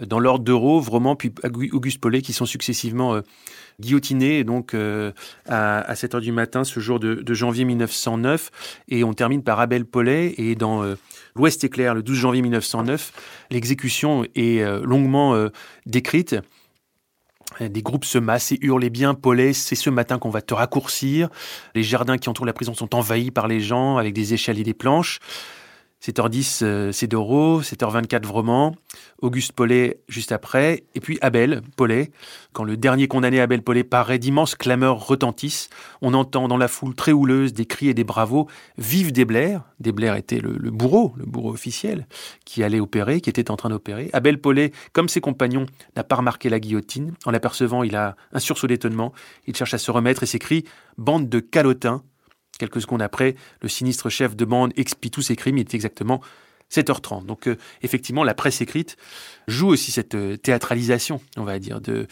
dans 0.06 0.18
l'ordre 0.18 0.44
d'Euro, 0.44 0.80
vraiment, 0.80 1.16
puis 1.16 1.32
Agu- 1.42 1.70
Auguste 1.72 2.00
Paulet, 2.00 2.22
qui 2.22 2.32
sont 2.32 2.46
successivement 2.46 3.14
euh, 3.14 3.20
guillotinés, 3.80 4.44
donc 4.44 4.74
euh, 4.74 5.12
à, 5.48 5.80
à 5.80 5.94
7 5.94 6.14
heures 6.16 6.20
du 6.20 6.32
matin, 6.32 6.64
ce 6.64 6.80
jour 6.80 7.00
de, 7.00 7.14
de 7.14 7.34
janvier 7.34 7.64
1909. 7.64 8.50
Et 8.88 9.04
on 9.04 9.14
termine 9.14 9.42
par 9.42 9.60
Abel 9.60 9.84
Paulet, 9.84 10.34
et 10.38 10.54
dans 10.54 10.82
euh, 10.82 10.94
L'Ouest 11.34 11.64
éclair, 11.64 11.94
le 11.94 12.02
12 12.02 12.16
janvier 12.16 12.42
1909, 12.42 13.12
l'exécution 13.50 14.24
est 14.34 14.64
longuement 14.82 15.48
décrite. 15.86 16.34
Des 17.60 17.82
groupes 17.82 18.04
se 18.04 18.18
massent 18.18 18.52
et 18.52 18.58
hurlent 18.60 18.84
Eh 18.84 18.90
bien, 18.90 19.14
Paulet, 19.14 19.52
c'est 19.52 19.74
ce 19.74 19.88
matin 19.88 20.18
qu'on 20.18 20.30
va 20.30 20.42
te 20.42 20.52
raccourcir. 20.52 21.28
Les 21.74 21.82
jardins 21.82 22.18
qui 22.18 22.28
entourent 22.28 22.46
la 22.46 22.52
prison 22.52 22.74
sont 22.74 22.94
envahis 22.94 23.30
par 23.30 23.48
les 23.48 23.60
gens 23.60 23.96
avec 23.96 24.14
des 24.14 24.34
échelles 24.34 24.58
et 24.58 24.64
des 24.64 24.74
planches. 24.74 25.20
7h10, 26.02 26.60
euh, 26.62 26.92
c'est 26.92 27.08
Doro, 27.08 27.60
7h24, 27.60 28.24
Vroman, 28.24 28.74
Auguste 29.20 29.52
Paulet 29.52 30.00
juste 30.08 30.30
après, 30.30 30.84
et 30.94 31.00
puis 31.00 31.18
Abel 31.22 31.62
Paulet. 31.76 32.12
Quand 32.52 32.62
le 32.62 32.76
dernier 32.76 33.08
condamné 33.08 33.40
Abel 33.40 33.62
Paulet 33.62 33.82
paraît, 33.82 34.20
d'immenses 34.20 34.54
clameurs 34.54 35.06
retentissent. 35.06 35.68
On 36.00 36.14
entend 36.14 36.46
dans 36.46 36.56
la 36.56 36.68
foule 36.68 36.94
très 36.94 37.10
houleuse 37.10 37.52
des 37.52 37.66
cris 37.66 37.88
et 37.88 37.94
des 37.94 38.04
bravos. 38.04 38.46
Vive 38.76 39.12
Desblair 39.12 39.64
Desblair 39.80 40.14
était 40.14 40.40
le, 40.40 40.70
bourreau, 40.70 41.14
le 41.16 41.24
bourreau 41.24 41.50
officiel, 41.50 42.06
qui 42.44 42.62
allait 42.62 42.80
opérer, 42.80 43.20
qui 43.20 43.30
était 43.30 43.50
en 43.50 43.56
train 43.56 43.68
d'opérer. 43.68 44.10
Abel 44.12 44.40
Paulet, 44.40 44.72
comme 44.92 45.08
ses 45.08 45.20
compagnons, 45.20 45.66
n'a 45.96 46.04
pas 46.04 46.16
remarqué 46.16 46.48
la 46.48 46.60
guillotine. 46.60 47.14
En 47.24 47.32
l'apercevant, 47.32 47.82
il 47.82 47.96
a 47.96 48.16
un 48.32 48.38
sursaut 48.38 48.66
d'étonnement. 48.68 49.12
Il 49.46 49.56
cherche 49.56 49.74
à 49.74 49.78
se 49.78 49.90
remettre 49.90 50.22
et 50.22 50.26
s'écrie 50.26 50.64
«Bande 50.98 51.28
de 51.28 51.40
calotins!» 51.40 52.02
Quelques 52.58 52.82
secondes 52.82 53.02
après, 53.02 53.36
le 53.62 53.68
sinistre 53.68 54.10
chef 54.10 54.36
de 54.36 54.44
bande 54.44 54.72
expie 54.76 55.10
tous 55.10 55.22
ses 55.22 55.36
crimes. 55.36 55.58
Il 55.58 55.60
est 55.60 55.74
exactement 55.74 56.20
7h30. 56.72 57.24
Donc 57.24 57.46
euh, 57.46 57.56
effectivement, 57.82 58.24
la 58.24 58.34
presse 58.34 58.60
écrite 58.60 58.96
joue 59.46 59.68
aussi 59.68 59.90
cette 59.90 60.14
euh, 60.14 60.36
théâtralisation, 60.36 61.20
on 61.36 61.44
va 61.44 61.58
dire, 61.58 61.80
de, 61.80 62.06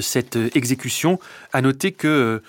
cette 0.00 0.36
euh, 0.36 0.50
exécution. 0.54 1.18
À 1.52 1.62
noter 1.62 1.92
que 1.92 2.42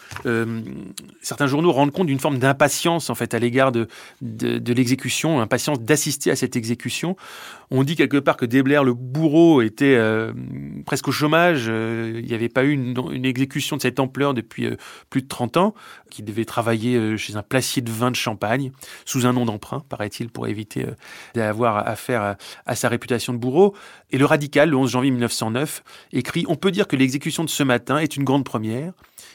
certains 1.22 1.48
journaux 1.48 1.72
rendent 1.72 1.92
compte 1.92 2.08
d'une 2.08 2.20
forme 2.20 2.38
d'impatience 2.38 3.10
en 3.10 3.16
fait 3.16 3.34
à 3.34 3.40
l'égard 3.40 3.72
de, 3.72 3.88
l'exécution, 4.22 5.42
impatience 5.42 5.80
d'assister 5.80 6.32
à 6.32 6.36
cette 6.36 6.56
exécution. 6.56 7.16
On 7.72 7.84
dit 7.84 7.96
quelque 7.96 8.18
part 8.18 8.38
que 8.38 8.46
Desblair, 8.46 8.84
le 8.84 8.94
bourreau, 8.94 9.62
était 9.62 10.00
presque 10.86 11.08
au 11.08 11.12
chômage. 11.12 11.66
Il 11.66 12.26
n'y 12.26 12.34
avait 12.34 12.50
pas 12.50 12.64
eu 12.64 12.72
une, 12.72 13.26
exécution 13.26 13.78
de 13.78 13.82
cette 13.82 14.00
ampleur 14.00 14.34
depuis 14.34 14.70
plus 15.10 15.22
de 15.22 15.28
30 15.28 15.58
ans, 15.58 15.74
qu'il 16.10 16.26
devait 16.26 16.46
travailler 16.46 17.18
chez 17.18 17.36
un 17.36 17.44
placier 17.44 17.82
de 17.82 17.92
vin 17.92 18.12
de 18.12 18.16
Champagne, 18.16 18.72
sous 19.06 19.26
un 19.26 19.34
nom 19.34 19.46
d'emprunt, 19.46 19.84
paraît-il, 19.90 20.30
pour 20.30 20.48
éviter 20.48 20.86
euh, 20.86 20.92
d'avoir 21.54 21.88
affaire 21.88 22.36
à, 22.66 22.76
sa 22.76 22.90
réputation 22.90 23.32
de 23.32 23.38
bourreau. 23.38 23.76
Et 24.12 24.18
le 24.18 24.26
radical, 24.26 24.70
le 24.72 24.76
11 24.76 24.90
janvier 24.90 25.12
1909, 25.12 25.84
écrit 26.12 26.46
On 26.48 26.56
peut 26.56 26.72
dire 26.72 26.88
que 26.88 26.96
l'exécution 26.96 27.44
de 27.44 27.50
ce 27.50 27.62
matin 27.62 28.00
est 28.00 28.18
une 28.18 28.24
grande 28.24 28.44
première. 28.44 28.94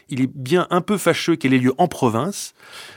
Il 0.08 0.20
est 0.20 0.30
bien 0.32 0.66
un 0.70 0.80
peu 0.80 0.98
fâcheux 0.98 1.36
qu'elle 1.36 1.54
ait 1.54 1.58
lieu 1.58 1.74
en 1.78 1.86
province, 1.86 2.54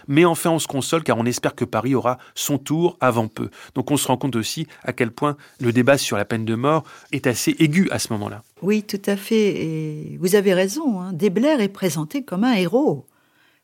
mais 0.08 0.26
enfin 0.26 0.50
on 0.50 0.60
se 0.60 0.68
console 0.68 1.04
car 1.04 1.18
on 1.18 1.26
espère 1.26 1.56
que 1.56 1.66
Paris 1.66 1.94
aura 1.94 2.18
son 2.36 2.58
tour 2.58 2.98
avant 3.00 3.28
peu. 3.28 3.50
Donc 3.76 3.92
on 3.92 3.98
se 3.98 4.08
rend 4.08 4.18
compte 4.18 4.36
aussi 4.36 4.66
à 4.84 4.94
quel 4.94 5.12
point 5.12 5.36
le 5.60 5.72
débat 5.72 5.98
sur 5.98 6.18
la 6.18 6.26
peine 6.26 6.46
de 6.46 6.56
mort 6.56 6.84
est 7.12 7.28
assez 7.28 7.56
aigu 7.60 7.90
à 7.92 8.00
ce 8.00 8.12
moment-là. 8.14 8.44
Oui, 8.62 8.84
tout 8.84 9.02
à 9.06 9.18
fait. 9.18 9.64
Et 9.64 10.18
vous 10.20 10.36
avez 10.36 10.54
raison. 10.54 11.02
Hein. 11.02 11.14
Desblair 11.14 11.62
est 11.62 11.70
présenté 11.70 12.24
comme 12.24 12.44
un 12.44 12.54
héros. 12.54 13.06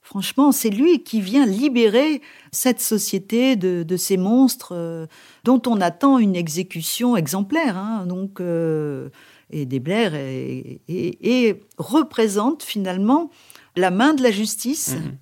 Franchement, 0.08 0.54
c'est 0.54 0.70
lui 0.70 1.04
qui 1.04 1.20
vient 1.20 1.46
libérer 1.46 2.22
cette 2.54 2.80
société 2.80 3.58
de, 3.58 3.84
de 3.84 3.98
ces 3.98 4.16
monstres 4.16 4.74
euh, 4.74 5.06
dont 5.44 5.62
on 5.68 5.82
attend 5.82 6.18
une 6.18 6.38
exécution 6.38 7.18
exemplaire. 7.18 7.76
Hein. 7.76 8.06
Donc, 8.06 8.40
euh, 8.40 9.10
et 9.50 9.66
Desblair 9.66 10.16
est, 10.16 10.80
est, 10.88 11.62
représente 11.78 12.64
finalement 12.64 13.32
la 13.76 13.92
main 13.92 14.14
de 14.14 14.24
la 14.24 14.32
justice 14.32 14.96
mmh. 14.96 15.18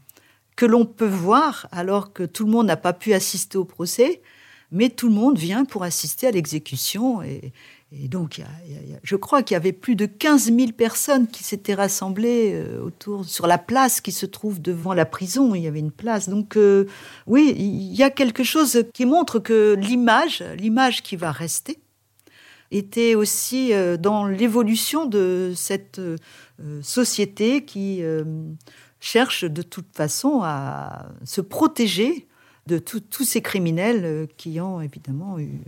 que 0.56 0.68
l'on 0.68 0.86
peut 0.86 1.08
voir 1.08 1.68
alors 1.72 2.14
que 2.14 2.22
tout 2.22 2.46
le 2.46 2.52
monde 2.52 2.68
n'a 2.68 2.78
pas 2.78 2.94
pu 2.94 3.14
assister 3.14 3.58
au 3.58 3.66
procès, 3.66 4.22
mais 4.72 4.90
tout 4.90 5.08
le 5.08 5.16
monde 5.16 5.40
vient 5.40 5.66
pour 5.66 5.82
assister 5.82 6.28
à 6.28 6.32
l'exécution. 6.32 7.24
Et, 7.24 7.54
et, 8.04 8.08
donc, 8.08 8.42
je 9.04 9.16
crois 9.16 9.44
qu'il 9.44 9.56
y 9.56 9.58
avait 9.58 9.72
plus 9.72 9.96
de 9.96 10.06
15 10.06 10.54
000 10.54 10.72
personnes 10.72 11.28
qui 11.28 11.44
s'étaient 11.44 11.74
rassemblées 11.74 12.52
euh, 12.54 12.82
autour, 12.82 13.26
sur 13.26 13.48
la 13.48 13.58
place 13.58 14.02
qui 14.02 14.12
se 14.12 14.26
trouve 14.26 14.62
devant 14.62 14.94
la 14.94 15.06
prison. 15.06 15.56
Il 15.56 15.64
y 15.64 15.68
avait 15.68 15.80
une 15.80 15.92
place. 15.92 16.28
Donc, 16.28 16.58
euh, 16.58 16.86
oui, 17.28 17.54
il 17.58 17.96
y 17.96 18.04
a 18.04 18.10
quelque 18.10 18.44
chose 18.44 18.84
qui 18.94 19.06
montre 19.06 19.40
que 19.40 19.76
l'image, 19.80 20.44
l'image 20.58 21.04
qui 21.04 21.16
va 21.16 21.32
rester, 21.32 21.80
était 22.72 23.16
aussi 23.16 23.74
euh, 23.74 23.96
dans 23.96 24.26
l'évolution 24.26 25.06
de 25.06 25.54
cette 25.56 26.02
société 26.82 27.64
qui 27.66 28.02
cherche 29.00 29.44
de 29.46 29.62
toute 29.62 29.94
façon 29.94 30.42
à 30.44 31.10
se 31.24 31.42
protéger 31.42 32.28
de 32.66 32.80
tous 32.80 33.24
ces 33.24 33.42
criminels 33.42 34.28
qui 34.38 34.60
ont 34.60 34.82
évidemment 34.82 35.38
eu 35.38 35.62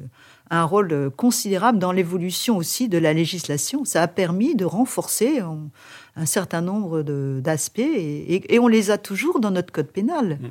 un 0.50 0.64
rôle 0.64 1.12
considérable 1.16 1.80
dans 1.80 1.92
l'évolution 1.92 2.58
aussi 2.58 2.90
de 2.90 2.98
la 2.98 3.14
législation. 3.14 3.86
Ça 3.86 4.02
a 4.02 4.08
permis 4.08 4.56
de 4.56 4.66
renforcer 4.66 5.40
un, 5.40 6.26
certain 6.26 6.62
nombre 6.62 7.04
d'aspects 7.42 7.80
et, 7.80 8.36
et, 8.36 8.56
et, 8.56 8.60
on 8.60 8.68
les 8.68 8.92
a 8.92 8.98
toujours 8.98 9.40
dans 9.40 9.52
notre 9.52 9.72
code 9.72 9.88
pénal. 9.88 10.40
Mmh. 10.42 10.48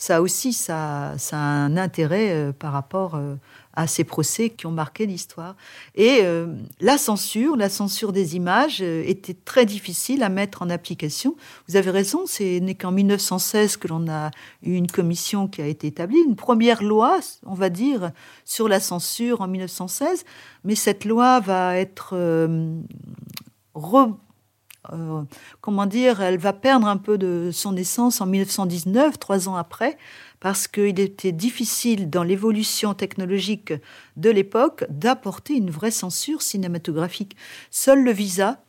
Ça 0.00 0.22
aussi, 0.22 0.54
ça, 0.54 1.12
ça, 1.18 1.36
a 1.36 1.40
un 1.40 1.76
intérêt 1.76 2.30
euh, 2.30 2.52
par 2.52 2.72
rapport 2.72 3.16
euh, 3.16 3.34
à 3.80 3.86
ces 3.86 4.04
procès 4.04 4.50
qui 4.50 4.66
ont 4.66 4.70
marqué 4.70 5.06
l'histoire. 5.06 5.56
Et 5.94 6.18
euh, 6.22 6.54
la 6.80 6.98
censure, 6.98 7.56
la 7.56 7.70
censure 7.70 8.12
des 8.12 8.36
images 8.36 8.80
euh, 8.82 9.02
était 9.06 9.34
très 9.34 9.64
difficile 9.64 10.22
à 10.22 10.28
mettre 10.28 10.60
en 10.60 10.68
application. 10.68 11.34
Vous 11.66 11.76
avez 11.76 11.90
raison, 11.90 12.24
c'est 12.26 12.60
n'est 12.60 12.74
qu'en 12.74 12.92
1916 12.92 13.78
que 13.78 13.88
l'on 13.88 14.06
a 14.08 14.30
eu 14.62 14.74
une 14.74 14.90
commission 14.90 15.48
qui 15.48 15.62
a 15.62 15.66
été 15.66 15.86
établie, 15.86 16.18
une 16.26 16.36
première 16.36 16.82
loi, 16.82 17.20
on 17.46 17.54
va 17.54 17.70
dire, 17.70 18.12
sur 18.44 18.68
la 18.68 18.80
censure 18.80 19.40
en 19.40 19.48
1916. 19.48 20.24
Mais 20.64 20.74
cette 20.74 21.06
loi 21.06 21.40
va 21.40 21.78
être 21.78 22.14
euh, 24.92 25.22
comment 25.60 25.86
dire, 25.86 26.20
elle 26.20 26.38
va 26.38 26.52
perdre 26.52 26.86
un 26.86 26.96
peu 26.96 27.18
de 27.18 27.50
son 27.52 27.76
essence 27.76 28.20
en 28.20 28.26
1919, 28.26 29.18
trois 29.18 29.48
ans 29.48 29.56
après, 29.56 29.98
parce 30.40 30.66
qu'il 30.66 30.98
était 30.98 31.32
difficile 31.32 32.08
dans 32.08 32.22
l'évolution 32.22 32.94
technologique 32.94 33.74
de 34.16 34.30
l'époque 34.30 34.84
d'apporter 34.88 35.54
une 35.54 35.70
vraie 35.70 35.90
censure 35.90 36.42
cinématographique. 36.42 37.36
Seul 37.70 38.02
le 38.02 38.12
visa 38.12 38.62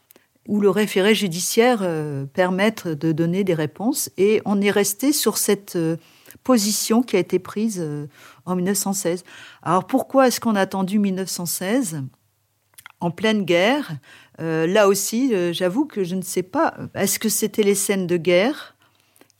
ou 0.47 0.59
le 0.59 0.69
référé 0.69 1.15
judiciaire 1.15 1.79
euh, 1.81 2.25
permettent 2.25 2.87
de 2.87 3.11
donner 3.11 3.43
des 3.43 3.53
réponses, 3.53 4.09
et 4.17 4.41
on 4.45 4.59
est 4.59 4.71
resté 4.71 5.13
sur 5.13 5.37
cette 5.37 5.75
euh, 5.75 5.97
position 6.43 7.03
qui 7.03 7.15
a 7.15 7.19
été 7.19 7.39
prise 7.39 7.79
euh, 7.79 8.07
en 8.45 8.55
1916. 8.55 9.23
Alors 9.61 9.85
pourquoi 9.85 10.27
est-ce 10.27 10.39
qu'on 10.39 10.55
a 10.55 10.61
attendu 10.61 10.99
1916 10.99 12.03
en 12.99 13.11
pleine 13.11 13.45
guerre 13.45 13.97
là 14.37 14.87
aussi, 14.87 15.33
j'avoue 15.53 15.85
que 15.85 16.03
je 16.03 16.15
ne 16.15 16.23
sais 16.23 16.41
pas. 16.41 16.73
Est-ce 16.95 17.19
que 17.19 17.29
c'était 17.29 17.61
les 17.61 17.75
scènes 17.75 18.07
de 18.07 18.17
guerre? 18.17 18.70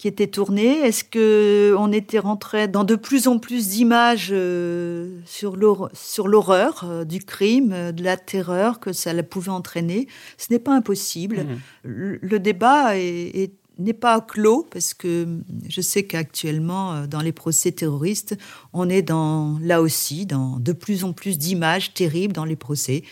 Qui 0.02 0.08
étaient 0.08 0.26
tournées 0.26 0.80
Est-ce 0.80 1.04
que 1.04 1.76
on 1.78 1.92
était 1.92 2.18
rentré 2.18 2.68
dans 2.68 2.84
de 2.84 2.96
plus 2.96 3.28
en 3.28 3.38
plus 3.38 3.68
d'images 3.68 4.30
euh, 4.32 5.20
sur 5.28 5.56
l'horreur 5.56 6.86
euh, 6.86 7.06
du 7.06 7.20
crime, 7.20 7.72
euh, 7.72 7.92
de 7.92 8.04
la 8.04 8.18
terreur 8.18 8.80
que 8.80 8.94
ça 8.94 9.14
pouvait 9.22 9.52
entraîner? 9.52 10.08
Ce 10.40 10.48
n'est 10.50 10.58
pas 10.58 10.74
impossible. 10.74 11.44
Mmh. 11.44 11.60
Le, 11.84 12.40
débat 12.40 12.98
est, 12.98 13.30
est 13.44 13.54
n'est 13.78 13.94
pas 13.94 14.20
clos 14.22 14.68
parce 14.72 14.96
que 14.96 15.28
je 15.70 15.82
sais 15.82 16.04
qu'actuellement 16.04 17.06
dans 17.06 17.22
les 17.22 17.32
procès 17.32 17.72
terroristes, 17.72 18.36
on 18.74 18.90
est 18.90 19.04
dans 19.04 19.60
là 19.62 19.84
aussi 19.84 20.26
dans 20.26 20.58
de 20.58 20.74
plus 20.74 21.04
en 21.04 21.14
plus 21.14 21.38
d'images 21.38 21.94
terribles 21.94 22.34
dans 22.34 22.46
les 22.46 22.56
procès. 22.56 23.04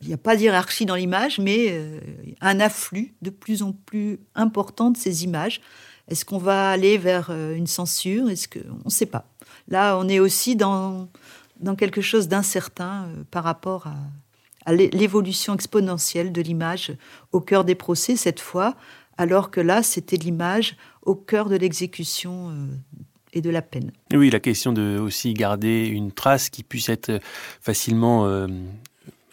Il 0.00 0.08
n'y 0.08 0.14
a 0.14 0.18
pas 0.18 0.34
d'hierarchie 0.34 0.86
dans 0.86 0.94
l'image, 0.94 1.38
mais 1.38 1.78
un 2.40 2.58
afflux 2.58 3.14
de 3.20 3.30
plus 3.30 3.62
en 3.62 3.72
plus 3.72 4.18
important 4.34 4.90
de 4.90 4.96
ces 4.96 5.24
images. 5.24 5.60
Est-ce 6.08 6.24
qu'on 6.24 6.38
va 6.38 6.70
aller 6.70 6.98
vers 6.98 7.28
euh, 7.30 7.54
une 7.54 7.66
censure? 7.66 8.30
Est-ce 8.30 8.48
que 8.48 8.60
on 8.70 8.86
ne 8.86 8.90
sait 8.90 9.06
pas. 9.06 9.26
Là, 9.68 9.98
on 9.98 10.08
est 10.08 10.18
aussi 10.18 10.56
dans 10.56 11.08
quelque 11.76 12.00
chose 12.00 12.28
d'incertain 12.28 13.04
euh, 13.04 13.24
par 13.30 13.44
rapport 13.44 13.86
à, 13.86 13.94
l'évolution 14.70 15.54
exponentielle 15.54 16.30
de 16.30 16.42
l'image 16.42 16.92
au 17.32 17.40
cœur 17.40 17.64
des 17.64 17.74
procès 17.74 18.16
cette 18.16 18.40
fois, 18.40 18.74
alors 19.16 19.50
que 19.50 19.62
là, 19.62 19.82
c'était 19.82 20.18
l'image 20.18 20.76
au 21.06 21.14
cœur 21.14 21.48
de 21.48 21.56
l'exécution 21.56 22.50
euh, 22.50 22.66
et 23.32 23.40
de 23.40 23.48
la 23.48 23.62
peine. 23.62 23.92
Oui, 24.12 24.28
la 24.28 24.40
question 24.40 24.74
de 24.74 24.98
aussi 24.98 25.32
garder 25.32 25.86
une 25.86 26.12
trace 26.12 26.50
qui 26.50 26.62
puisse 26.62 26.90
être 26.90 27.18
facilement 27.62 28.46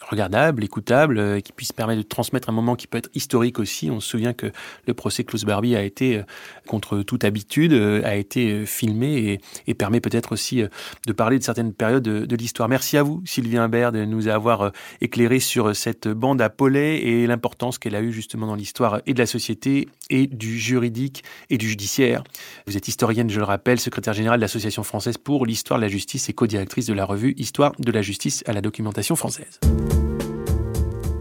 regardable, 0.08 0.64
écoutable, 0.64 1.18
euh, 1.18 1.40
qui 1.40 1.52
puisse 1.52 1.72
permettre 1.72 2.02
de 2.02 2.06
transmettre 2.06 2.48
un 2.48 2.52
moment 2.52 2.76
qui 2.76 2.86
peut 2.86 2.98
être 2.98 3.10
historique 3.14 3.58
aussi. 3.58 3.90
On 3.90 4.00
se 4.00 4.08
souvient 4.08 4.32
que 4.32 4.52
le 4.86 4.94
procès 4.94 5.24
Klaus 5.24 5.44
Barbie 5.44 5.76
a 5.76 5.82
été, 5.82 6.18
euh, 6.18 6.22
contre 6.66 7.02
toute 7.02 7.24
habitude, 7.24 7.72
euh, 7.72 8.02
a 8.04 8.16
été 8.16 8.66
filmé 8.66 9.40
et, 9.66 9.74
permet 9.74 10.00
peut-être 10.00 10.32
aussi 10.32 10.62
de 11.06 11.12
parler 11.12 11.38
de 11.38 11.44
certaines 11.44 11.74
périodes 11.74 12.02
de, 12.02 12.36
l'histoire. 12.36 12.66
Merci 12.66 12.96
à 12.96 13.02
vous, 13.02 13.22
Sylvie 13.26 13.58
Imbert, 13.58 13.92
de 13.92 14.06
nous 14.06 14.26
avoir 14.28 14.72
éclairé 15.02 15.38
sur 15.38 15.76
cette 15.76 16.08
bande 16.08 16.40
à 16.40 16.48
Paulet 16.48 17.02
et 17.02 17.26
l'importance 17.26 17.76
qu'elle 17.76 17.94
a 17.94 18.00
eue 18.00 18.10
justement 18.10 18.46
dans 18.46 18.54
l'histoire 18.54 19.02
et 19.04 19.12
de 19.12 19.18
la 19.18 19.26
société 19.26 19.86
et 20.08 20.26
du 20.26 20.58
juridique 20.58 21.24
et 21.50 21.58
du 21.58 21.68
judiciaire. 21.68 22.24
Vous 22.66 22.78
êtes 22.78 22.88
historienne, 22.88 23.28
je 23.28 23.38
le 23.38 23.44
rappelle, 23.44 23.78
secrétaire 23.78 24.14
générale 24.14 24.38
de 24.38 24.44
l'Association 24.44 24.82
française 24.82 25.18
pour 25.18 25.44
l'histoire 25.44 25.78
de 25.78 25.84
la 25.84 25.90
justice 25.90 26.30
et 26.30 26.32
co-directrice 26.32 26.86
de 26.86 26.94
la 26.94 27.04
revue 27.04 27.34
Histoire 27.36 27.72
de 27.78 27.92
la 27.92 28.00
justice 28.00 28.42
à 28.46 28.54
la 28.54 28.62
documentation 28.62 29.14
française. 29.14 29.60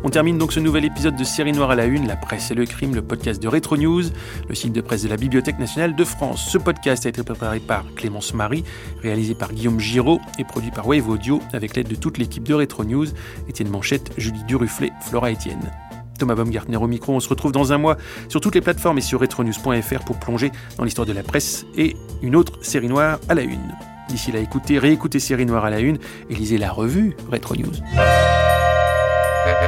On 0.06 0.10
termine 0.10 0.38
donc 0.38 0.54
ce 0.54 0.60
nouvel 0.60 0.86
épisode 0.86 1.16
de 1.16 1.24
Série 1.24 1.52
Noire 1.52 1.72
à 1.72 1.76
la 1.76 1.86
Une, 1.86 2.06
la 2.06 2.16
presse 2.16 2.52
et 2.52 2.54
le 2.54 2.68
crime, 2.68 2.94
le 2.94 3.02
podcast 3.02 3.42
de 3.42 3.48
Retro 3.48 3.76
News, 3.76 4.04
le 4.48 4.54
site 4.54 4.72
de 4.72 4.82
presse 4.82 5.02
de 5.02 5.10
la 5.10 5.18
Bibliothèque 5.18 5.58
nationale 5.58 5.96
de 5.96 6.04
France. 6.04 6.48
Ce 6.48 6.60
podcast 6.60 7.08
a 7.08 7.10
été 7.10 7.24
préparé 7.24 7.60
par 7.60 7.84
Clémence 7.96 8.36
Marie, 8.36 8.64
réalisé 9.02 9.34
par 9.34 9.52
Guillaume 9.52 9.80
Giraud 9.80 10.20
et 10.38 10.44
produit 10.44 10.70
par 10.70 10.88
Wave 10.88 11.10
Audio 11.10 11.42
avec 11.54 11.76
l'aide 11.76 11.88
de 11.88 11.96
toute 11.96 12.20
l'équipe 12.20 12.44
de 12.44 12.54
Retro 12.54 12.84
News, 12.84 13.08
Étienne 13.50 13.70
Manchette, 13.70 14.12
Julie 14.16 14.44
Duruflet, 14.44 14.92
Flora 15.02 15.32
Etienne. 15.32 15.72
Thomas 16.20 16.36
Baumgartner 16.36 16.78
au 16.78 16.86
micro, 16.86 17.16
on 17.16 17.20
se 17.20 17.28
retrouve 17.28 17.52
dans 17.52 17.74
un 17.74 17.80
mois 17.80 17.98
sur 18.30 18.42
toutes 18.42 18.54
les 18.54 18.62
plateformes 18.62 19.00
et 19.00 19.02
sur 19.02 19.20
retronews.fr 19.20 20.06
pour 20.06 20.20
plonger 20.20 20.52
dans 20.78 20.84
l'histoire 20.84 21.08
de 21.08 21.14
la 21.14 21.24
presse 21.24 21.66
et 21.76 21.96
une 22.22 22.36
autre 22.36 22.60
série 22.62 22.90
noire 22.90 23.18
à 23.28 23.34
la 23.34 23.42
une. 23.42 23.74
D'ici 24.10 24.32
là, 24.32 24.38
écoutez, 24.38 24.78
réécoutez 24.78 25.18
Série 25.18 25.48
Noire 25.48 25.66
à 25.66 25.72
la 25.72 25.80
une 25.80 25.98
et 26.30 26.36
lisez 26.36 26.60
la 26.60 26.72
revue 26.72 27.16
Retro 27.32 27.56
News. 27.56 27.74